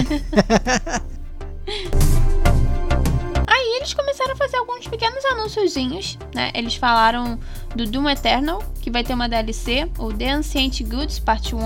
Aí 3.47 3.77
eles 3.77 3.93
começaram 3.93 4.33
a 4.33 4.35
fazer 4.35 4.57
alguns 4.57 4.85
pequenos 4.89 5.23
anúnciozinhos, 5.23 6.19
né? 6.33 6.51
Eles 6.53 6.75
falaram 6.75 7.39
do 7.73 7.85
Doom 7.85 8.09
Eternal, 8.09 8.61
que 8.81 8.91
vai 8.91 9.05
ter 9.05 9.13
uma 9.13 9.29
DLC, 9.29 9.89
o 9.97 10.11
The 10.11 10.31
Ancient 10.33 10.81
Goods 10.81 11.17
Part 11.17 11.55
1, 11.55 11.61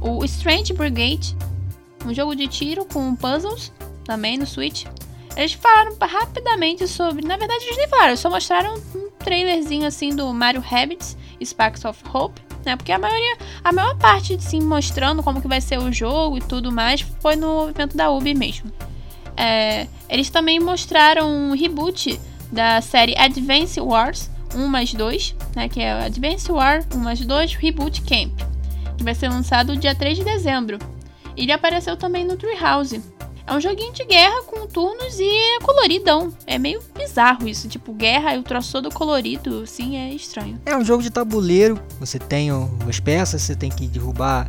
o 0.00 0.24
Strange 0.26 0.72
Brigade, 0.74 1.36
um 2.06 2.14
jogo 2.14 2.36
de 2.36 2.46
tiro 2.46 2.84
com 2.84 3.16
puzzles, 3.16 3.72
também 4.04 4.38
no 4.38 4.46
Switch. 4.46 4.86
Eles 5.36 5.52
falaram 5.52 5.96
rapidamente 6.00 6.86
sobre. 6.86 7.26
Na 7.26 7.36
verdade, 7.36 7.64
eles 7.64 7.76
nem 7.76 7.88
falaram, 7.88 8.16
só 8.16 8.28
mostraram 8.28 8.74
um 8.94 9.10
trailerzinho 9.18 9.86
assim 9.86 10.14
do 10.14 10.32
Mario 10.32 10.60
Rabbids 10.60 11.16
Sparks 11.42 11.84
of 11.84 12.02
Hope. 12.12 12.40
Né, 12.64 12.76
porque 12.76 12.92
a 12.92 12.98
maioria, 12.98 13.38
a 13.64 13.72
maior 13.72 13.96
parte 13.96 14.36
de 14.36 14.44
sim 14.44 14.60
mostrando 14.60 15.22
como 15.22 15.40
que 15.40 15.48
vai 15.48 15.62
ser 15.62 15.78
o 15.78 15.90
jogo 15.90 16.36
e 16.36 16.40
tudo 16.42 16.70
mais 16.70 17.00
foi 17.00 17.34
no 17.34 17.70
evento 17.70 17.96
da 17.96 18.10
Ubi 18.10 18.34
mesmo. 18.34 18.70
É, 19.34 19.86
eles 20.10 20.28
também 20.28 20.60
mostraram 20.60 21.26
um 21.26 21.54
reboot 21.54 22.20
da 22.52 22.82
série 22.82 23.16
Advance 23.16 23.80
Wars 23.80 24.30
1 24.54 24.66
mais 24.66 24.92
2, 24.92 25.34
né, 25.54 25.68
que 25.68 25.80
é 25.80 26.04
Advance 26.04 26.50
War 26.50 26.84
1 26.94 26.98
mais 26.98 27.20
2 27.20 27.54
Reboot 27.54 28.02
Camp, 28.02 28.32
que 28.96 29.04
vai 29.04 29.14
ser 29.14 29.28
lançado 29.28 29.76
dia 29.76 29.94
3 29.94 30.18
de 30.18 30.24
dezembro. 30.24 30.78
Ele 31.36 31.52
apareceu 31.52 31.96
também 31.96 32.24
no 32.24 32.36
Treehouse. 32.36 33.00
É 33.50 33.54
um 33.56 33.60
joguinho 33.60 33.92
de 33.92 34.04
guerra 34.04 34.44
com 34.44 34.64
turnos 34.68 35.18
e 35.18 35.24
é 35.24 35.58
coloridão. 35.60 36.32
É 36.46 36.56
meio 36.56 36.80
bizarro 36.96 37.48
isso. 37.48 37.66
Tipo, 37.66 37.92
guerra 37.92 38.36
e 38.36 38.38
o 38.38 38.44
troço 38.44 38.70
todo 38.70 38.94
colorido, 38.94 39.62
assim, 39.64 39.96
é 39.96 40.14
estranho. 40.14 40.60
É 40.64 40.76
um 40.76 40.84
jogo 40.84 41.02
de 41.02 41.10
tabuleiro. 41.10 41.76
Você 41.98 42.16
tem 42.16 42.50
as 42.88 43.00
peças, 43.00 43.42
você 43.42 43.56
tem 43.56 43.68
que 43.68 43.88
derrubar 43.88 44.48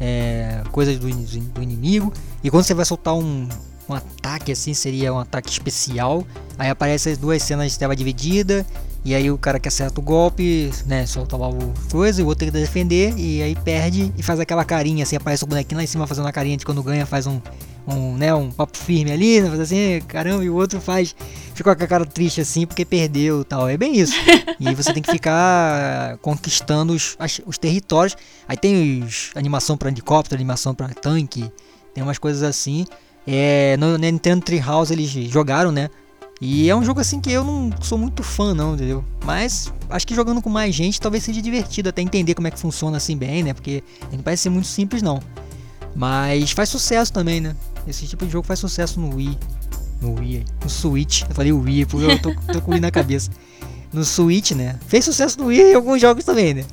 é, 0.00 0.64
coisas 0.72 0.98
do, 0.98 1.08
do, 1.08 1.62
inimigo. 1.62 2.12
E 2.42 2.50
quando 2.50 2.64
você 2.64 2.74
vai 2.74 2.84
soltar 2.84 3.14
um, 3.14 3.48
um 3.88 3.94
ataque, 3.94 4.50
assim, 4.50 4.74
seria 4.74 5.14
um 5.14 5.20
ataque 5.20 5.48
especial. 5.48 6.26
Aí 6.58 6.68
aparecem 6.68 7.12
as 7.12 7.18
duas 7.18 7.40
cenas 7.44 7.70
de 7.70 7.78
tela 7.78 7.94
dividida. 7.94 8.66
E 9.04 9.14
aí 9.14 9.30
o 9.30 9.38
cara 9.38 9.60
que 9.60 9.68
acerta 9.68 10.00
o 10.00 10.02
golpe, 10.02 10.72
né, 10.86 11.06
solta 11.06 11.36
lá 11.36 11.48
o 11.48 11.72
coisa, 11.88 12.20
e 12.20 12.24
o 12.24 12.26
outro 12.26 12.40
tem 12.40 12.52
que 12.52 12.58
defender, 12.58 13.16
e 13.16 13.42
aí 13.42 13.56
perde 13.56 14.12
e 14.14 14.22
faz 14.22 14.38
aquela 14.38 14.62
carinha, 14.62 15.04
assim, 15.04 15.16
aparece 15.16 15.42
o 15.42 15.46
bonequinho 15.46 15.78
lá 15.78 15.84
em 15.84 15.86
cima 15.86 16.06
fazendo 16.06 16.28
a 16.28 16.32
carinha 16.32 16.54
de 16.58 16.66
quando 16.66 16.82
ganha, 16.82 17.06
faz 17.06 17.26
um, 17.26 17.40
um, 17.86 18.16
né, 18.16 18.34
um 18.34 18.50
papo 18.50 18.76
firme 18.76 19.12
ali, 19.12 19.40
né, 19.40 19.62
assim, 19.62 20.00
caramba, 20.06 20.44
e 20.44 20.50
o 20.50 20.54
outro 20.54 20.80
faz, 20.80 21.14
fica 21.54 21.74
com 21.74 21.84
a 21.84 21.86
cara 21.86 22.04
triste 22.04 22.40
assim 22.40 22.66
porque 22.66 22.84
perdeu 22.84 23.44
tal. 23.44 23.68
É 23.68 23.76
bem 23.76 23.96
isso. 23.98 24.14
E 24.60 24.74
você 24.74 24.92
tem 24.92 25.02
que 25.02 25.10
ficar 25.10 26.18
conquistando 26.18 26.92
os, 26.92 27.16
os 27.46 27.56
territórios. 27.56 28.14
Aí 28.46 28.58
tem 28.58 29.02
os, 29.02 29.30
animação 29.34 29.74
para 29.74 29.88
helicóptero, 29.88 30.38
animação 30.38 30.74
para 30.74 30.90
tanque, 30.90 31.50
tem 31.94 32.04
umas 32.04 32.18
coisas 32.18 32.42
assim. 32.42 32.84
É, 33.26 33.74
no 33.78 33.96
Nintendo 33.96 34.44
Treehouse 34.44 34.92
eles 34.92 35.10
jogaram, 35.10 35.72
né? 35.72 35.88
E 36.40 36.70
é 36.70 36.76
um 36.76 36.82
jogo 36.82 37.00
assim 37.00 37.20
que 37.20 37.30
eu 37.30 37.44
não 37.44 37.70
sou 37.82 37.98
muito 37.98 38.22
fã 38.22 38.54
não, 38.54 38.74
entendeu? 38.74 39.04
Mas 39.24 39.72
acho 39.90 40.06
que 40.06 40.14
jogando 40.14 40.40
com 40.40 40.48
mais 40.48 40.74
gente 40.74 41.00
talvez 41.00 41.22
seja 41.22 41.40
divertido 41.40 41.90
até 41.90 42.00
entender 42.00 42.34
como 42.34 42.48
é 42.48 42.50
que 42.50 42.58
funciona 42.58 42.96
assim 42.96 43.16
bem, 43.16 43.42
né? 43.42 43.52
Porque 43.52 43.84
não 44.10 44.20
parece 44.20 44.44
ser 44.44 44.50
muito 44.50 44.66
simples 44.66 45.02
não. 45.02 45.22
Mas 45.94 46.52
faz 46.52 46.68
sucesso 46.68 47.12
também, 47.12 47.40
né? 47.40 47.54
Esse 47.86 48.06
tipo 48.06 48.26
de 48.26 48.32
jogo 48.32 48.46
faz 48.46 48.58
sucesso 48.58 49.00
no 49.00 49.14
Wii. 49.16 49.38
No 50.00 50.18
Wii, 50.18 50.44
no 50.62 50.70
Switch. 50.70 51.22
Eu 51.28 51.34
falei 51.34 51.52
Wii 51.52 51.86
porque 51.86 52.06
eu 52.06 52.18
tô, 52.20 52.34
tô 52.52 52.60
com 52.60 52.70
o 52.70 52.74
Wii 52.74 52.80
na 52.80 52.90
cabeça. 52.90 53.30
No 53.92 54.04
Switch, 54.04 54.52
né? 54.52 54.78
Fez 54.86 55.04
sucesso 55.04 55.38
no 55.38 55.46
Wii 55.46 55.72
e 55.72 55.74
alguns 55.74 56.00
jogos 56.00 56.24
também, 56.24 56.54
né? 56.54 56.64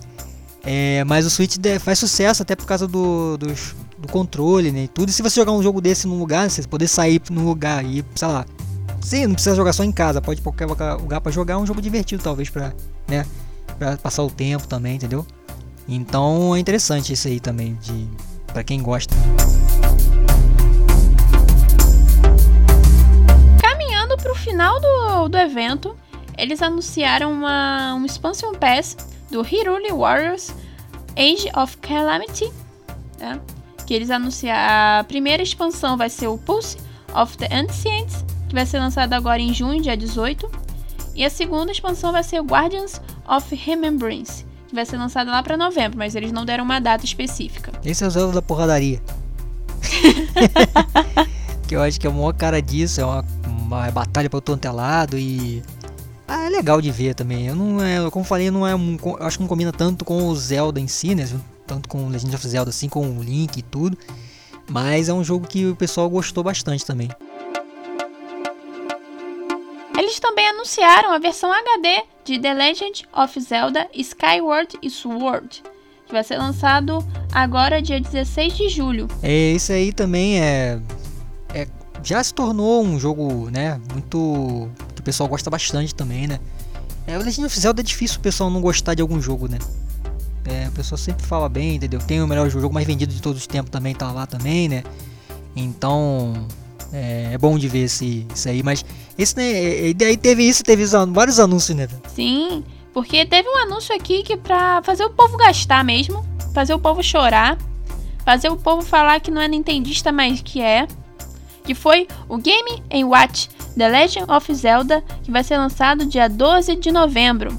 É, 0.64 1.04
mas 1.06 1.26
o 1.26 1.30
Switch 1.30 1.56
faz 1.80 2.00
sucesso 2.00 2.42
até 2.42 2.56
por 2.56 2.66
causa 2.66 2.88
do, 2.88 3.38
do, 3.38 3.48
do 3.98 4.08
controle, 4.10 4.72
né? 4.72 4.84
E 4.84 4.88
tudo. 4.88 5.10
E 5.10 5.12
se 5.12 5.22
você 5.22 5.36
jogar 5.36 5.54
um 5.54 5.64
jogo 5.64 5.82
desse 5.82 6.08
num 6.08 6.20
lugar, 6.20 6.50
você 6.50 6.62
poder 6.64 6.88
sair 6.88 7.22
num 7.30 7.46
lugar 7.46 7.84
e, 7.86 8.04
sei 8.16 8.28
lá, 8.28 8.46
Sim, 9.08 9.28
não 9.28 9.34
precisa 9.36 9.56
jogar 9.56 9.72
só 9.72 9.86
em 9.86 9.92
casa, 9.92 10.22
pode 10.22 10.42
ir 10.42 10.44
pra 10.44 10.52
qualquer 10.52 10.94
lugar 10.96 11.22
para 11.22 11.32
jogar, 11.32 11.54
é 11.54 11.58
um 11.58 11.66
jogo 11.66 11.82
divertido 11.82 12.22
talvez 12.22 12.50
para, 12.50 12.74
né, 13.08 13.26
para 13.80 13.96
passar 13.96 14.24
o 14.24 14.30
tempo 14.30 14.68
também, 14.68 14.96
entendeu? 14.96 15.26
Então 15.88 16.54
é 16.54 16.60
interessante 16.60 17.14
isso 17.14 17.28
aí 17.28 17.40
também 17.40 17.76
de 17.76 18.06
para 18.48 18.66
quem 18.66 18.82
gosta. 18.82 19.16
Caminhando 24.18 24.24
para 24.24 24.32
o 24.32 24.36
final 24.36 24.80
do, 24.80 25.30
do 25.30 25.38
evento, 25.38 25.96
eles 26.38 26.62
anunciaram 26.62 27.32
uma, 27.32 27.94
um 27.96 28.06
expansion 28.06 28.54
pass 28.54 28.98
do 29.30 29.46
Hiruli 29.46 29.92
Warriors 29.92 30.54
Age 31.16 31.50
of 31.56 31.78
Calamity, 31.78 32.52
né? 33.20 33.40
que 33.86 33.94
eles 33.94 34.10
anunciaram 34.10 35.00
a 35.00 35.04
primeira 35.04 35.42
expansão 35.42 35.96
vai 35.96 36.10
ser 36.10 36.28
o 36.28 36.38
Pulse 36.38 36.78
of 37.16 37.38
the 37.38 37.48
Ancients 37.52 38.26
que 38.48 38.56
vai 38.56 38.66
ser 38.66 38.80
lançado 38.80 39.14
agora 39.14 39.42
em 39.42 39.54
junho, 39.54 39.82
dia 39.82 39.98
18. 39.98 40.50
E 41.16 41.26
a 41.26 41.30
segunda 41.30 41.72
expansão 41.72 42.12
vai 42.12 42.24
ser 42.24 42.42
Guardians 42.42 43.02
of 43.28 43.54
Remembrance, 43.56 44.46
que 44.68 44.76
vai 44.76 44.86
ser 44.86 44.98
lançado 44.98 45.30
lá 45.30 45.44
para 45.44 45.58
novembro, 45.58 45.98
mas 45.98 46.16
eles 46.16 46.32
não 46.32 46.46
deram 46.46 46.64
uma 46.64 46.80
data 46.80 47.04
específica. 47.04 47.74
Esse 47.84 48.04
é 48.04 48.08
o 48.08 48.10
Zelda 48.10 48.34
da 48.34 48.42
porradaria. 48.42 49.02
que 51.68 51.76
eu 51.76 51.82
acho 51.82 52.00
que 52.00 52.08
é 52.08 52.10
a 52.10 52.14
maior 52.14 52.34
cara 52.34 52.62
disso, 52.62 53.02
é 53.02 53.06
uma, 53.06 53.26
uma 53.68 53.92
batalha 53.92 54.30
para 54.30 54.40
todo 54.40 54.64
é 54.66 54.72
lado 54.72 55.18
e 55.18 55.62
ah, 56.28 56.46
é 56.46 56.50
legal 56.50 56.82
de 56.82 56.90
ver 56.90 57.14
também. 57.14 57.48
Eu 57.48 57.56
não 57.56 57.84
é, 57.84 58.10
como 58.10 58.26
falei, 58.26 58.50
não 58.50 58.66
é 58.66 58.74
um, 58.74 58.98
acho 59.20 59.38
que 59.38 59.44
não 59.44 59.48
combina 59.48 59.72
tanto 59.72 60.06
com 60.06 60.28
o 60.28 60.36
Zelda 60.36 60.80
em 60.80 60.88
si, 60.88 61.14
né? 61.14 61.28
Tanto 61.66 61.88
com 61.90 62.08
Legend 62.08 62.34
of 62.34 62.48
Zelda 62.48 62.70
assim, 62.70 62.88
com 62.88 63.18
o 63.18 63.22
Link 63.22 63.58
e 63.58 63.62
tudo. 63.62 63.98
Mas 64.70 65.10
é 65.10 65.14
um 65.14 65.24
jogo 65.24 65.48
que 65.48 65.66
o 65.66 65.76
pessoal 65.76 66.10
gostou 66.10 66.44
bastante 66.44 66.86
também. 66.86 67.10
Eles 69.98 70.20
também 70.20 70.48
anunciaram 70.48 71.12
a 71.12 71.20
versão 71.20 71.52
HD 71.52 72.04
de 72.24 72.40
The 72.40 72.54
Legend 72.54 73.06
of 73.14 73.40
Zelda 73.40 73.88
Skyward 73.94 74.78
Sword, 74.90 75.64
que 76.06 76.14
vai 76.14 76.24
ser 76.24 76.38
lançado 76.38 77.06
agora 77.34 77.82
dia 77.82 78.00
16 78.00 78.56
de 78.56 78.70
julho. 78.70 79.08
É, 79.22 79.52
isso 79.52 79.72
aí 79.72 79.92
também 79.92 80.40
é 80.40 80.80
já 82.04 82.24
se 82.24 82.34
tornou 82.34 82.84
um 82.84 83.00
jogo, 83.00 83.50
né, 83.50 83.80
muito 83.92 84.70
que 84.96 85.02
o 85.02 85.04
pessoal 85.04 85.28
gosta 85.28 85.50
bastante 85.50 85.94
também, 85.94 86.28
né? 86.28 86.40
É, 87.06 87.18
o 87.18 87.24
Legend 87.24 87.46
of 87.46 87.60
Zelda 87.60 87.82
é 87.82 87.84
difícil 87.84 88.18
o 88.18 88.22
pessoal 88.22 88.50
não 88.50 88.60
gostar 88.62 88.94
de 88.94 89.02
algum 89.02 89.22
jogo, 89.22 89.48
né? 89.48 89.58
É, 90.46 90.68
o 90.68 90.72
pessoal 90.72 90.98
sempre 90.98 91.26
fala 91.26 91.50
bem, 91.50 91.76
entendeu? 91.76 92.00
Tem 92.00 92.22
o 92.22 92.28
melhor 92.28 92.50
jogo 92.50 92.74
mais 92.74 92.86
vendido 92.86 93.14
de 93.14 93.22
todos 93.22 93.42
os 93.42 93.48
tempos 93.48 93.70
também, 93.70 93.94
tá 93.94 94.12
lá 94.12 94.26
também, 94.26 94.68
né? 94.68 94.84
Então, 95.56 96.48
é, 96.92 97.32
é 97.34 97.38
bom 97.38 97.58
de 97.58 97.68
ver 97.68 97.86
esse, 97.86 98.26
isso 98.34 98.48
aí, 98.48 98.62
mas 98.64 98.86
esse, 99.18 99.36
né, 99.36 99.88
e 99.90 99.94
daí 99.94 100.16
teve 100.16 100.44
isso, 100.44 100.64
teve 100.64 100.86
vários 101.12 101.40
anúncios, 101.40 101.78
né? 101.78 101.88
Sim, 102.14 102.64
porque 102.94 103.26
teve 103.26 103.48
um 103.48 103.58
anúncio 103.58 103.96
aqui 103.96 104.24
que 104.24 104.38
pra 104.38 104.82
fazer 104.84 105.06
o 105.06 105.10
povo 105.10 105.38
gastar 105.38 105.84
mesmo, 105.84 106.26
fazer 106.54 106.74
o 106.74 106.80
povo 106.80 107.04
chorar, 107.04 107.58
fazer 108.24 108.50
o 108.50 108.58
povo 108.58 108.82
falar 108.82 109.20
que 109.20 109.32
não 109.32 109.42
é 109.42 109.48
nintendista, 109.48 110.12
mas 110.12 110.42
que 110.42 110.62
é, 110.62 110.88
que 111.68 111.76
foi 111.76 112.08
o 112.28 112.38
Game 112.38 112.82
Watch 113.04 113.50
The 113.78 113.90
Legend 113.90 114.32
of 114.32 114.56
Zelda, 114.56 115.04
que 115.22 115.30
vai 115.30 115.44
ser 115.44 115.58
lançado 115.58 116.06
dia 116.06 116.28
12 116.28 116.78
de 116.78 116.92
novembro. 116.92 117.56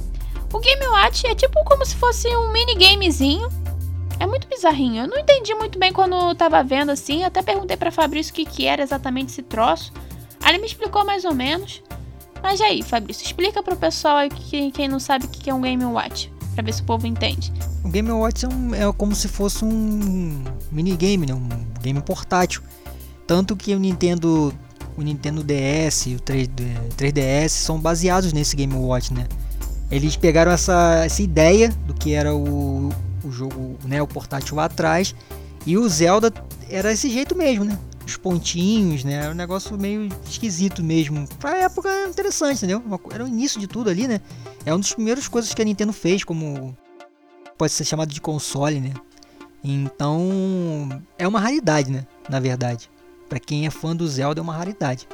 O 0.53 0.59
Game 0.59 0.87
Watch 0.88 1.27
é 1.27 1.35
tipo 1.35 1.62
como 1.64 1.85
se 1.85 1.94
fosse 1.94 2.27
um 2.29 2.51
minigamezinho 2.51 3.49
é 4.21 4.27
muito 4.27 4.49
bizarrinho. 4.49 5.05
Eu 5.05 5.09
não 5.09 5.18
entendi 5.18 5.55
muito 5.55 5.79
bem 5.79 5.92
quando 5.92 6.14
eu 6.14 6.35
tava 6.35 6.62
vendo 6.62 6.90
assim. 6.90 7.23
Até 7.23 7.40
perguntei 7.42 7.77
para 7.77 7.90
Fabrício 7.90 8.33
o 8.33 8.35
que, 8.35 8.44
que 8.44 8.66
era 8.66 8.83
exatamente 8.83 9.31
esse 9.31 9.42
troço. 9.42 9.92
Aí 10.42 10.53
ele 10.53 10.59
me 10.59 10.66
explicou 10.66 11.05
mais 11.05 11.25
ou 11.25 11.35
menos. 11.35 11.83
Mas 12.42 12.61
e 12.61 12.64
aí, 12.64 12.83
Fabrício, 12.83 13.25
explica 13.25 13.62
pro 13.62 13.77
pessoal 13.77 14.16
aí 14.16 14.29
que, 14.29 14.71
quem 14.73 14.88
não 14.88 14.99
sabe 14.99 15.27
o 15.27 15.29
que 15.29 15.49
é 15.49 15.55
um 15.55 15.61
Game 15.61 15.85
Watch. 15.85 16.33
Pra 16.55 16.64
ver 16.64 16.73
se 16.73 16.83
o 16.83 16.85
povo 16.85 17.07
entende. 17.07 17.53
O 17.85 17.88
Game 17.88 18.11
Watch 18.11 18.44
é, 18.44 18.49
um, 18.49 18.75
é 18.75 18.92
como 18.92 19.14
se 19.14 19.29
fosse 19.29 19.64
um 19.64 20.42
minigame, 20.73 21.27
né? 21.27 21.35
Um 21.35 21.49
game 21.81 22.01
portátil. 22.03 22.62
Tanto 23.29 23.55
que 23.55 23.75
o 23.75 23.79
Nintendo, 23.79 24.55
o 24.97 25.03
Nintendo 25.03 25.45
DS 25.45 26.07
e 26.07 26.14
o 26.14 26.21
3, 26.21 26.49
3DS 26.97 27.51
são 27.51 27.79
baseados 27.79 28.33
nesse 28.33 28.57
Game 28.57 28.73
Watch, 28.73 29.12
né? 29.12 29.27
Eles 29.91 30.17
pegaram 30.17 30.51
essa, 30.51 31.05
essa 31.05 31.21
ideia 31.21 31.69
do 31.87 31.93
que 31.93 32.14
era 32.14 32.35
o, 32.35 32.88
o 33.23 33.31
jogo, 33.31 33.77
né, 33.85 34.01
o 34.01 34.07
portátil 34.07 34.57
lá 34.57 34.64
atrás. 34.64 35.14
E 35.67 35.77
o 35.77 35.87
Zelda 35.91 36.33
era 36.71 36.91
esse 36.91 37.11
jeito 37.11 37.37
mesmo, 37.37 37.67
né? 37.67 37.79
Os 38.07 38.17
pontinhos, 38.17 39.05
né? 39.05 39.12
Era 39.12 39.31
um 39.31 39.35
negócio 39.35 39.79
meio 39.79 40.09
esquisito 40.27 40.83
mesmo. 40.83 41.29
Pra 41.38 41.55
época 41.59 41.91
era 41.91 42.09
interessante, 42.09 42.57
entendeu? 42.57 42.83
Era 43.12 43.25
o 43.25 43.29
início 43.29 43.61
de 43.61 43.67
tudo 43.67 43.91
ali, 43.91 44.09
né? 44.09 44.23
É 44.64 44.73
uma 44.73 44.79
das 44.79 44.95
primeiras 44.95 45.29
coisas 45.29 45.53
que 45.53 45.61
a 45.61 45.64
Nintendo 45.67 45.93
fez 45.93 46.25
como 46.25 46.75
pode 47.59 47.73
ser 47.73 47.85
chamado 47.85 48.11
de 48.11 48.23
console, 48.23 48.81
né? 48.81 48.95
Então, 49.62 51.03
é 51.19 51.29
uma 51.29 51.41
raridade, 51.41 51.91
né? 51.91 52.07
Na 52.31 52.41
verdade, 52.41 52.88
para 53.29 53.38
quem 53.38 53.67
é 53.67 53.71
fã 53.71 53.95
do 53.95 54.07
Zelda 54.07 54.41
é 54.41 54.43
uma 54.43 54.55
raridade. 54.55 55.07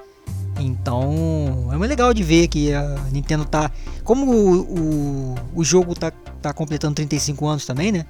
Então, 0.59 1.69
é 1.73 1.77
muito 1.77 1.91
legal 1.91 2.15
de 2.15 2.23
ver 2.23 2.47
que 2.49 2.73
a 2.73 2.97
Nintendo 3.11 3.45
tá 3.45 3.71
como 4.05 4.31
o, 4.31 4.61
o, 4.61 5.35
o 5.57 5.65
jogo 5.65 5.95
tá 5.95 6.13
tá 6.45 6.53
completando 6.53 6.95
35 6.95 7.47
anos 7.47 7.65
também, 7.65 7.91
né? 7.91 8.05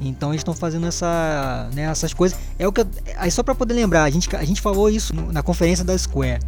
Então 0.00 0.30
eles 0.30 0.40
estão 0.40 0.54
fazendo 0.54 0.86
essa, 0.86 1.70
né, 1.72 1.82
essas 1.82 2.12
coisas. 2.12 2.36
É 2.58 2.66
o 2.66 2.72
que 2.72 2.84
aí 3.16 3.30
só 3.30 3.42
para 3.42 3.54
poder 3.54 3.74
lembrar, 3.74 4.04
a 4.04 4.10
gente, 4.10 4.34
a 4.34 4.44
gente 4.44 4.60
falou 4.60 4.90
isso 4.90 5.14
na 5.14 5.42
conferência 5.42 5.84
da 5.84 5.96
Square. 5.96 6.40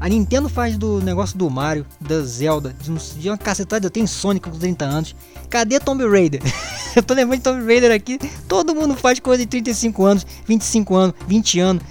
A 0.00 0.08
Nintendo 0.08 0.48
faz 0.48 0.76
do 0.76 1.00
negócio 1.00 1.36
do 1.36 1.48
Mario, 1.50 1.84
da 2.00 2.20
Zelda, 2.20 2.72
de, 2.80 3.20
de 3.20 3.28
uma 3.28 3.38
cacetada, 3.38 3.86
eu 3.86 3.90
tenho 3.90 4.06
Sonic 4.06 4.48
com 4.48 4.56
30 4.56 4.84
anos. 4.84 5.16
Cadê 5.48 5.80
Tomb 5.80 6.06
Raider? 6.06 6.40
eu 6.94 7.02
tô 7.02 7.14
lembrando 7.14 7.38
de 7.38 7.44
Tomb 7.44 7.64
Raider 7.64 7.90
aqui. 7.90 8.18
Todo 8.46 8.74
mundo 8.74 8.94
faz 8.94 9.18
coisa 9.18 9.42
de 9.42 9.48
35 9.48 10.04
anos, 10.04 10.26
25 10.46 10.94
anos, 10.94 11.14
20 11.26 11.60
anos. 11.60 11.82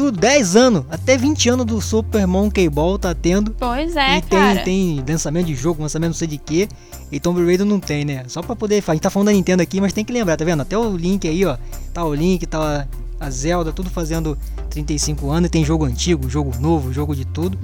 Tudo, 0.00 0.18
10 0.18 0.56
anos, 0.56 0.84
até 0.88 1.14
20 1.14 1.50
anos 1.50 1.66
do 1.66 1.78
Super 1.78 2.26
Monkey 2.26 2.70
Ball 2.70 2.98
tá 2.98 3.14
tendo. 3.14 3.50
Pois 3.50 3.94
é, 3.94 4.16
e 4.16 4.22
tem, 4.22 4.38
cara. 4.38 4.62
tem 4.62 5.04
lançamento 5.06 5.44
de 5.44 5.54
jogo, 5.54 5.82
lançamento 5.82 6.12
não 6.12 6.14
sei 6.14 6.26
de 6.26 6.38
que. 6.38 6.70
E 7.12 7.20
Tomb 7.20 7.44
Raider 7.44 7.66
não 7.66 7.78
tem, 7.78 8.02
né? 8.06 8.24
Só 8.26 8.40
pra 8.40 8.56
poder. 8.56 8.82
A 8.86 8.92
gente 8.94 9.02
tá 9.02 9.10
falando 9.10 9.26
da 9.26 9.32
Nintendo 9.34 9.62
aqui, 9.62 9.78
mas 9.78 9.92
tem 9.92 10.02
que 10.02 10.10
lembrar, 10.10 10.38
tá 10.38 10.44
vendo? 10.46 10.62
Até 10.62 10.78
o 10.78 10.96
Link 10.96 11.28
aí, 11.28 11.44
ó. 11.44 11.58
Tá 11.92 12.02
o 12.02 12.14
Link, 12.14 12.46
tá 12.46 12.88
a 13.20 13.30
Zelda, 13.30 13.74
tudo 13.74 13.90
fazendo 13.90 14.38
35 14.70 15.30
anos. 15.30 15.48
E 15.48 15.50
tem 15.50 15.66
jogo 15.66 15.84
antigo, 15.84 16.30
jogo 16.30 16.58
novo, 16.58 16.94
jogo 16.94 17.14
de 17.14 17.26
tudo. 17.26 17.58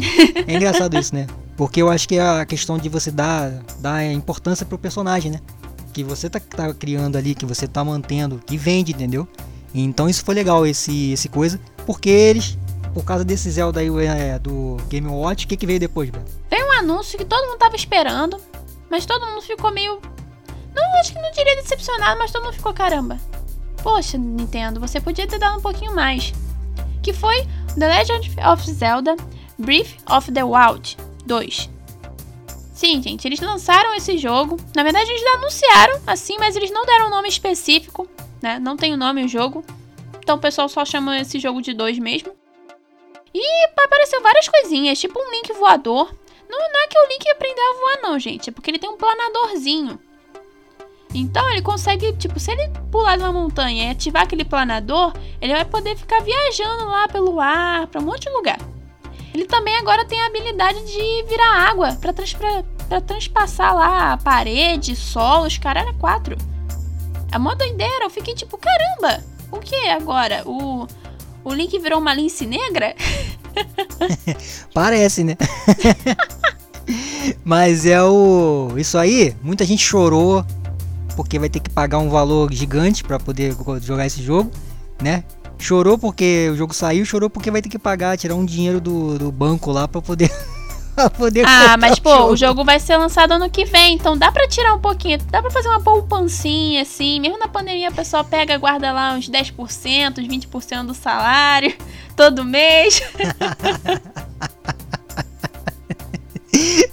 É 0.46 0.54
engraçado 0.54 0.94
isso, 0.98 1.14
né? 1.14 1.26
Porque 1.56 1.80
eu 1.80 1.88
acho 1.88 2.06
que 2.06 2.16
é 2.16 2.20
a 2.20 2.44
questão 2.44 2.76
de 2.76 2.90
você 2.90 3.10
dar, 3.10 3.50
dar 3.80 4.04
importância 4.12 4.66
pro 4.66 4.76
personagem, 4.76 5.30
né? 5.30 5.40
Que 5.94 6.04
você 6.04 6.28
tá, 6.28 6.38
tá 6.38 6.74
criando 6.74 7.16
ali, 7.16 7.34
que 7.34 7.46
você 7.46 7.66
tá 7.66 7.82
mantendo, 7.82 8.42
que 8.44 8.58
vende, 8.58 8.92
entendeu? 8.92 9.26
Então 9.74 10.06
isso 10.06 10.22
foi 10.22 10.34
legal, 10.34 10.66
esse, 10.66 11.12
esse 11.12 11.30
coisa. 11.30 11.58
Porque 11.86 12.10
eles, 12.10 12.58
por 12.92 13.04
causa 13.04 13.24
desse 13.24 13.48
Zelda 13.50 13.80
aí 13.80 13.88
é, 14.06 14.38
do 14.38 14.76
Game 14.88 15.06
Watch, 15.06 15.46
o 15.46 15.48
que, 15.48 15.56
que 15.56 15.66
veio 15.66 15.78
depois, 15.78 16.10
Beto? 16.10 16.30
Veio 16.50 16.66
um 16.66 16.72
anúncio 16.72 17.16
que 17.16 17.24
todo 17.24 17.46
mundo 17.46 17.58
tava 17.58 17.76
esperando, 17.76 18.38
mas 18.90 19.06
todo 19.06 19.24
mundo 19.24 19.40
ficou 19.40 19.70
meio. 19.70 20.00
Não, 20.74 21.00
acho 21.00 21.12
que 21.12 21.20
não 21.20 21.30
diria 21.30 21.56
decepcionado, 21.56 22.18
mas 22.18 22.32
todo 22.32 22.44
mundo 22.44 22.54
ficou 22.54 22.74
caramba. 22.74 23.18
Poxa, 23.82 24.18
Nintendo, 24.18 24.80
você 24.80 25.00
podia 25.00 25.26
ter 25.26 25.38
dado 25.38 25.58
um 25.58 25.62
pouquinho 25.62 25.94
mais. 25.94 26.32
Que 27.02 27.12
foi 27.12 27.46
The 27.78 27.86
Legend 27.86 28.34
of 28.52 28.70
Zelda 28.70 29.16
Breath 29.56 29.94
of 30.10 30.32
the 30.32 30.42
Wild 30.42 30.96
2. 31.24 31.70
Sim, 32.74 33.00
gente, 33.00 33.26
eles 33.26 33.40
lançaram 33.40 33.94
esse 33.94 34.18
jogo. 34.18 34.58
Na 34.74 34.82
verdade, 34.82 35.08
eles 35.08 35.24
anunciaram 35.36 36.00
assim, 36.06 36.36
mas 36.38 36.56
eles 36.56 36.70
não 36.70 36.84
deram 36.84 37.06
um 37.06 37.10
nome 37.10 37.28
específico, 37.28 38.06
né? 38.42 38.58
Não 38.58 38.76
tem 38.76 38.92
o 38.92 38.96
um 38.96 38.98
nome 38.98 39.24
o 39.24 39.28
jogo. 39.28 39.64
Então 40.26 40.34
o 40.34 40.40
pessoal 40.40 40.68
só 40.68 40.84
chama 40.84 41.20
esse 41.20 41.38
jogo 41.38 41.62
de 41.62 41.72
2 41.72 42.00
mesmo. 42.00 42.32
E 43.32 43.64
apareceu 43.78 44.20
várias 44.20 44.48
coisinhas, 44.48 44.98
tipo 44.98 45.16
um 45.20 45.30
Link 45.30 45.52
voador. 45.52 46.12
Não, 46.50 46.58
não 46.58 46.80
é 46.82 46.86
que 46.88 46.98
o 46.98 47.06
Link 47.06 47.30
aprendeu 47.30 47.62
a 47.62 47.78
voar, 47.78 48.02
não, 48.02 48.18
gente. 48.18 48.50
É 48.50 48.52
porque 48.52 48.68
ele 48.68 48.78
tem 48.80 48.90
um 48.90 48.96
planadorzinho. 48.96 50.00
Então 51.14 51.48
ele 51.48 51.62
consegue, 51.62 52.12
tipo, 52.14 52.40
se 52.40 52.50
ele 52.50 52.72
pular 52.90 53.16
de 53.16 53.22
uma 53.22 53.32
montanha 53.32 53.86
e 53.86 53.90
ativar 53.92 54.24
aquele 54.24 54.44
planador, 54.44 55.12
ele 55.40 55.52
vai 55.52 55.64
poder 55.64 55.96
ficar 55.96 56.20
viajando 56.22 56.86
lá 56.86 57.06
pelo 57.06 57.38
ar, 57.40 57.86
para 57.86 58.00
um 58.00 58.04
monte 58.04 58.22
de 58.22 58.30
lugar. 58.30 58.58
Ele 59.32 59.46
também 59.46 59.76
agora 59.76 60.04
tem 60.06 60.20
a 60.20 60.26
habilidade 60.26 60.84
de 60.86 61.22
virar 61.28 61.68
água 61.68 61.96
para 62.00 62.12
trans, 62.12 62.36
transpassar 63.06 63.76
lá 63.76 64.14
a 64.14 64.16
parede, 64.16 64.96
solo, 64.96 65.46
os 65.46 65.56
caralho, 65.56 65.94
quatro. 66.00 66.36
É 67.32 67.38
mó 67.38 67.54
doideira, 67.54 68.06
eu 68.06 68.10
fiquei 68.10 68.34
tipo, 68.34 68.58
caramba, 68.58 69.35
o 69.50 69.58
que 69.58 69.88
agora? 69.88 70.42
O, 70.46 70.86
o 71.44 71.52
Link 71.52 71.78
virou 71.78 72.00
uma 72.00 72.14
lince 72.14 72.46
negra? 72.46 72.94
Parece, 74.74 75.24
né? 75.24 75.36
Mas 77.44 77.86
é 77.86 78.02
o. 78.02 78.70
Isso 78.76 78.96
aí, 78.96 79.34
muita 79.42 79.64
gente 79.64 79.82
chorou 79.82 80.44
porque 81.16 81.38
vai 81.38 81.48
ter 81.48 81.60
que 81.60 81.70
pagar 81.70 81.98
um 81.98 82.10
valor 82.10 82.52
gigante 82.52 83.02
para 83.02 83.18
poder 83.18 83.56
jogar 83.80 84.06
esse 84.06 84.22
jogo, 84.22 84.50
né? 85.02 85.24
Chorou 85.58 85.96
porque 85.96 86.50
o 86.52 86.56
jogo 86.56 86.74
saiu, 86.74 87.04
chorou 87.06 87.30
porque 87.30 87.50
vai 87.50 87.62
ter 87.62 87.70
que 87.70 87.78
pagar, 87.78 88.18
tirar 88.18 88.34
um 88.34 88.44
dinheiro 88.44 88.80
do, 88.80 89.18
do 89.18 89.32
banco 89.32 89.72
lá 89.72 89.88
para 89.88 90.02
poder 90.02 90.30
pra 90.96 91.10
poder 91.10 91.44
Ah, 91.46 91.76
mas 91.76 91.98
pô, 91.98 92.10
o 92.10 92.16
jogo. 92.16 92.32
o 92.32 92.36
jogo 92.36 92.64
vai 92.64 92.80
ser 92.80 92.96
lançado 92.96 93.32
ano 93.32 93.50
que 93.50 93.64
vem, 93.66 93.94
então 93.94 94.16
dá 94.16 94.32
pra 94.32 94.48
tirar 94.48 94.74
um 94.74 94.80
pouquinho, 94.80 95.18
dá 95.30 95.42
pra 95.42 95.50
fazer 95.50 95.68
uma 95.68 95.80
poupancinha 95.80 96.82
assim, 96.82 97.20
mesmo 97.20 97.38
na 97.38 97.48
pandemia 97.48 97.88
a 97.88 97.92
pessoa 97.92 98.24
pega, 98.24 98.56
guarda 98.56 98.90
lá 98.92 99.12
uns 99.12 99.28
10%, 99.28 100.18
uns 100.18 100.26
20% 100.26 100.86
do 100.86 100.94
salário 100.94 101.74
todo 102.16 102.44
mês. 102.44 103.02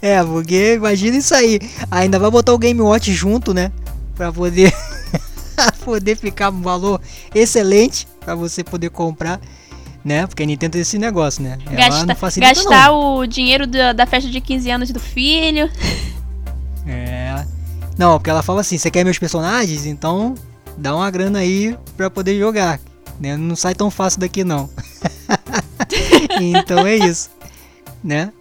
é, 0.01 0.21
porque 0.21 0.73
imagina 0.73 1.17
isso 1.17 1.33
aí. 1.33 1.59
Ainda 1.89 2.19
vai 2.19 2.29
botar 2.29 2.53
o 2.53 2.57
Game 2.57 2.81
Watch 2.81 3.13
junto, 3.13 3.53
né? 3.53 3.71
Pra 4.15 4.31
poder 4.31 4.73
poder 5.85 6.17
ficar 6.17 6.49
um 6.49 6.61
valor 6.61 6.99
excelente 7.33 8.07
para 8.19 8.35
você 8.35 8.63
poder 8.63 8.89
comprar 8.89 9.39
né? 10.03 10.27
Porque 10.27 10.43
a 10.43 10.45
Nintendo 10.45 10.73
tem 10.73 10.81
esse 10.81 10.97
negócio, 10.97 11.41
né? 11.41 11.57
Gasta, 11.71 12.05
gastar 12.39 12.87
não. 12.89 13.17
o 13.17 13.25
dinheiro 13.25 13.65
da, 13.65 13.93
da 13.93 14.05
festa 14.05 14.29
de 14.29 14.41
15 14.41 14.69
anos 14.69 14.91
do 14.91 14.99
filho. 14.99 15.69
É. 16.85 17.45
Não, 17.97 18.17
porque 18.17 18.29
ela 18.29 18.43
fala 18.43 18.61
assim: 18.61 18.77
você 18.77 18.91
quer 18.91 19.03
meus 19.03 19.17
personagens? 19.17 19.85
Então 19.85 20.35
dá 20.77 20.95
uma 20.95 21.09
grana 21.09 21.39
aí 21.39 21.77
pra 21.95 22.09
poder 22.09 22.37
jogar. 22.37 22.79
Né? 23.19 23.37
Não 23.37 23.55
sai 23.55 23.75
tão 23.75 23.89
fácil 23.89 24.19
daqui, 24.19 24.43
não. 24.43 24.69
então 26.41 26.85
é 26.85 26.95
isso, 26.95 27.29
né? 28.03 28.33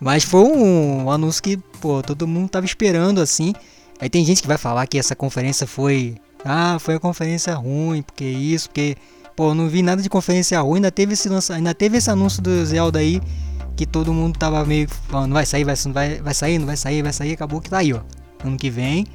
Mas 0.00 0.24
foi 0.24 0.40
um, 0.40 1.04
um 1.04 1.10
anúncio 1.10 1.42
que, 1.42 1.56
pô, 1.80 2.02
todo 2.02 2.26
mundo 2.26 2.48
tava 2.48 2.64
esperando 2.64 3.20
assim. 3.20 3.52
Aí 4.00 4.08
tem 4.08 4.24
gente 4.24 4.40
que 4.40 4.48
vai 4.48 4.56
falar 4.56 4.86
que 4.86 4.98
essa 4.98 5.14
conferência 5.14 5.66
foi. 5.66 6.16
Ah, 6.42 6.78
foi 6.80 6.94
uma 6.94 7.00
conferência 7.00 7.54
ruim, 7.54 8.00
porque 8.00 8.24
isso, 8.24 8.70
porque 8.70 8.96
Pô, 9.40 9.54
não 9.54 9.70
vi 9.70 9.80
nada 9.80 10.02
de 10.02 10.10
conferência 10.10 10.60
ruim, 10.60 10.76
ainda 10.76 10.92
teve 10.92 11.14
esse, 11.14 11.26
lança, 11.26 11.54
ainda 11.54 11.72
teve 11.72 11.96
esse 11.96 12.10
anúncio 12.10 12.42
do 12.42 12.62
Zelda 12.66 12.98
aí, 12.98 13.22
que 13.74 13.86
todo 13.86 14.12
mundo 14.12 14.38
tava 14.38 14.62
meio 14.66 14.86
falando, 15.08 15.32
vai 15.32 15.46
sair, 15.46 15.64
vai, 15.64 15.74
vai, 15.74 16.20
vai 16.20 16.34
sair, 16.34 16.58
não 16.58 16.66
vai 16.66 16.76
sair, 16.76 17.02
vai 17.02 17.10
sair, 17.10 17.32
acabou 17.32 17.58
que 17.58 17.70
tá 17.70 17.78
aí, 17.78 17.94
ó. 17.94 18.00
Ano 18.44 18.58
que 18.58 18.68
vem. 18.68 19.06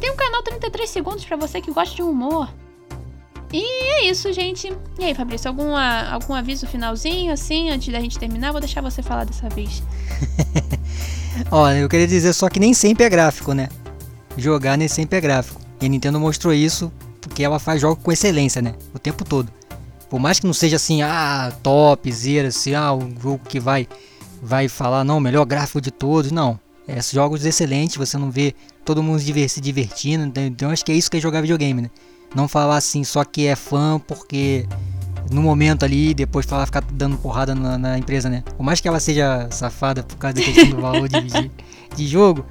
Tem 0.00 0.10
um 0.10 0.16
canal 0.16 0.42
33 0.42 0.90
segundos 0.90 1.24
para 1.24 1.36
você 1.36 1.60
que 1.60 1.70
gosta 1.70 1.94
de 1.94 2.02
humor. 2.02 2.48
E 3.52 3.62
é 3.62 4.10
isso, 4.10 4.32
gente. 4.32 4.72
E 4.98 5.04
aí, 5.04 5.14
Fabrício, 5.14 5.48
alguma, 5.48 6.10
algum 6.10 6.34
aviso 6.34 6.66
finalzinho, 6.66 7.32
assim, 7.32 7.70
antes 7.70 7.92
da 7.92 8.00
gente 8.00 8.18
terminar? 8.18 8.52
Vou 8.52 8.60
deixar 8.60 8.82
você 8.82 9.02
falar 9.02 9.24
dessa 9.24 9.48
vez. 9.48 9.82
Olha, 11.50 11.78
eu 11.78 11.88
queria 11.88 12.06
dizer 12.06 12.32
só 12.32 12.48
que 12.48 12.58
nem 12.58 12.74
sempre 12.74 13.04
é 13.04 13.08
gráfico, 13.08 13.52
né? 13.52 13.68
Jogar 14.36 14.76
nem 14.76 14.88
sempre 14.88 15.18
é 15.18 15.20
gráfico. 15.20 15.60
E 15.80 15.86
a 15.86 15.88
Nintendo 15.88 16.18
mostrou 16.18 16.52
isso 16.52 16.92
porque 17.20 17.42
ela 17.42 17.58
faz 17.58 17.80
jogos 17.80 18.02
com 18.02 18.10
excelência, 18.10 18.60
né? 18.60 18.74
O 18.94 18.98
tempo 18.98 19.24
todo. 19.24 19.50
Por 20.08 20.20
mais 20.20 20.38
que 20.38 20.46
não 20.46 20.54
seja 20.54 20.76
assim, 20.76 21.02
ah, 21.02 21.52
top, 21.62 22.10
zero, 22.12 22.48
assim, 22.48 22.74
ah, 22.74 22.92
um 22.92 23.14
jogo 23.20 23.40
que 23.48 23.58
vai 23.58 23.88
vai 24.42 24.68
falar, 24.68 25.02
não, 25.02 25.18
melhor 25.18 25.44
gráfico 25.44 25.80
de 25.80 25.90
todos, 25.90 26.30
não. 26.30 26.58
É, 26.86 27.00
jogos 27.02 27.44
excelentes, 27.44 27.96
você 27.96 28.16
não 28.16 28.30
vê 28.30 28.54
todo 28.84 29.02
mundo 29.02 29.18
se 29.18 29.60
divertindo, 29.60 30.32
então 30.40 30.70
acho 30.70 30.84
que 30.84 30.92
é 30.92 30.94
isso 30.94 31.10
que 31.10 31.16
é 31.16 31.20
jogar 31.20 31.40
videogame, 31.40 31.82
né? 31.82 31.90
Não 32.34 32.46
falar 32.46 32.76
assim 32.76 33.02
só 33.02 33.24
que 33.24 33.46
é 33.46 33.56
fã 33.56 33.98
porque 34.06 34.66
no 35.30 35.42
momento 35.42 35.84
ali, 35.84 36.14
depois 36.14 36.46
falar 36.46 36.66
ficar 36.66 36.82
dando 36.92 37.16
porrada 37.16 37.54
na, 37.54 37.76
na, 37.76 37.98
empresa, 37.98 38.28
né? 38.28 38.44
Por 38.56 38.62
mais 38.62 38.80
que 38.80 38.86
ela 38.86 39.00
seja 39.00 39.48
safada 39.50 40.04
por 40.04 40.16
causa 40.16 40.36
da 40.36 40.64
do 40.64 40.80
valor 40.80 41.08
de, 41.08 41.20
de, 41.22 41.50
de, 41.96 42.06
jogo, 42.06 42.46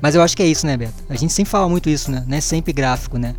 mas 0.00 0.16
eu 0.16 0.22
acho 0.22 0.36
que 0.36 0.42
é 0.42 0.46
isso, 0.46 0.66
né, 0.66 0.76
Beto? 0.76 1.04
A 1.08 1.14
gente 1.14 1.32
sempre 1.32 1.50
fala 1.50 1.68
muito 1.68 1.88
isso, 1.88 2.10
né? 2.10 2.24
Não 2.26 2.36
é 2.36 2.40
sempre 2.40 2.72
gráfico, 2.72 3.18
né? 3.18 3.34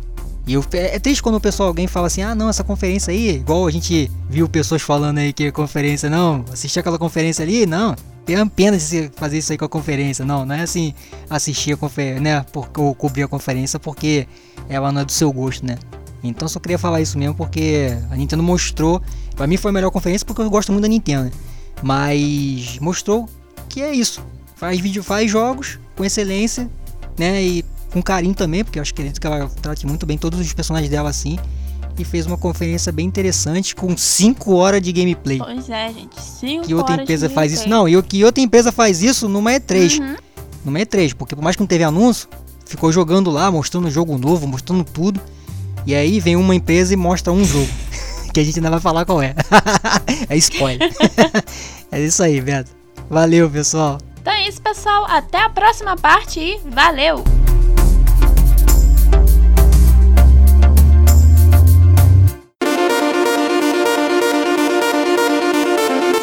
E 0.46 0.54
eu, 0.54 0.64
é, 0.72 0.96
é 0.96 0.98
triste 0.98 1.22
quando 1.22 1.36
o 1.36 1.40
pessoal, 1.40 1.68
alguém 1.68 1.86
fala 1.86 2.08
assim, 2.08 2.22
ah 2.22 2.34
não, 2.34 2.48
essa 2.48 2.64
conferência 2.64 3.12
aí, 3.12 3.36
igual 3.36 3.66
a 3.66 3.70
gente 3.70 4.10
viu 4.28 4.48
pessoas 4.48 4.82
falando 4.82 5.18
aí 5.18 5.32
que 5.32 5.46
a 5.46 5.52
conferência, 5.52 6.10
não, 6.10 6.44
assistir 6.52 6.80
aquela 6.80 6.98
conferência 6.98 7.44
ali, 7.44 7.64
não, 7.64 7.94
tem 8.24 8.46
pena 8.48 8.76
de 8.76 8.82
você 8.82 9.10
fazer 9.14 9.38
isso 9.38 9.52
aí 9.52 9.58
com 9.58 9.64
a 9.64 9.68
conferência, 9.68 10.24
não, 10.24 10.44
não 10.44 10.54
é 10.54 10.62
assim, 10.62 10.94
assistir 11.30 11.72
a 11.72 11.76
conferência, 11.76 12.20
né, 12.20 12.44
por, 12.52 12.68
ou 12.76 12.94
cobrir 12.94 13.22
a 13.22 13.28
conferência 13.28 13.78
porque 13.78 14.26
ela 14.68 14.90
não 14.90 15.02
é 15.02 15.04
do 15.04 15.12
seu 15.12 15.32
gosto, 15.32 15.64
né. 15.64 15.78
Então 16.24 16.48
só 16.48 16.58
queria 16.58 16.78
falar 16.78 17.00
isso 17.00 17.18
mesmo 17.18 17.34
porque 17.34 17.96
a 18.10 18.16
Nintendo 18.16 18.42
mostrou, 18.42 19.00
pra 19.36 19.46
mim 19.46 19.56
foi 19.56 19.70
a 19.70 19.74
melhor 19.74 19.90
conferência 19.90 20.26
porque 20.26 20.42
eu 20.42 20.50
gosto 20.50 20.72
muito 20.72 20.82
da 20.82 20.88
Nintendo, 20.88 21.30
mas 21.82 22.78
mostrou 22.80 23.28
que 23.68 23.80
é 23.80 23.92
isso, 23.94 24.24
faz 24.56 24.80
vídeo, 24.80 25.04
faz 25.04 25.30
jogos 25.30 25.78
com 25.96 26.04
excelência, 26.04 26.68
né, 27.16 27.42
e 27.42 27.64
com 27.92 28.02
carinho 28.02 28.34
também, 28.34 28.64
porque 28.64 28.78
eu 28.78 28.82
acho 28.82 28.94
que 28.94 29.02
ela 29.22 29.50
trata 29.60 29.86
muito 29.86 30.06
bem 30.06 30.16
todos 30.16 30.40
os 30.40 30.52
personagens 30.52 30.90
dela 30.90 31.10
assim. 31.10 31.38
E 31.98 32.04
fez 32.04 32.24
uma 32.26 32.38
conferência 32.38 32.90
bem 32.90 33.06
interessante 33.06 33.76
com 33.76 33.94
5 33.94 34.54
horas 34.54 34.80
de 34.80 34.90
gameplay. 34.92 35.38
Pois 35.38 35.68
é, 35.68 35.92
gente. 35.92 36.20
5 36.20 36.64
Que 36.66 36.74
outra 36.74 37.02
empresa 37.02 37.28
faz 37.28 37.52
gameplay. 37.52 37.54
isso? 37.54 37.68
Não, 37.68 37.88
e 37.88 38.02
que 38.02 38.24
outra 38.24 38.42
empresa 38.42 38.72
faz 38.72 39.02
isso 39.02 39.28
numa 39.28 39.52
E3. 39.52 40.00
Uhum. 40.00 40.16
Numa 40.64 40.78
E3, 40.78 41.14
porque 41.14 41.36
por 41.36 41.42
mais 41.42 41.54
que 41.54 41.60
não 41.60 41.66
teve 41.66 41.84
anúncio, 41.84 42.28
ficou 42.64 42.90
jogando 42.90 43.30
lá, 43.30 43.50
mostrando 43.50 43.90
jogo 43.90 44.16
novo, 44.16 44.46
mostrando 44.46 44.84
tudo. 44.84 45.20
E 45.84 45.94
aí 45.94 46.18
vem 46.18 46.34
uma 46.34 46.54
empresa 46.54 46.94
e 46.94 46.96
mostra 46.96 47.30
um 47.30 47.44
jogo. 47.44 47.68
que 48.32 48.40
a 48.40 48.44
gente 48.44 48.58
ainda 48.58 48.70
vai 48.70 48.80
falar 48.80 49.04
qual 49.04 49.20
é. 49.20 49.34
é 50.30 50.36
spoiler. 50.38 50.90
é 51.92 52.00
isso 52.00 52.22
aí, 52.22 52.40
Beto. 52.40 52.70
Valeu, 53.10 53.50
pessoal. 53.50 53.98
Então 54.20 54.32
é 54.32 54.48
isso, 54.48 54.62
pessoal. 54.62 55.04
Até 55.04 55.42
a 55.42 55.50
próxima 55.50 55.96
parte 55.96 56.40
e 56.40 56.58
valeu! 56.70 57.22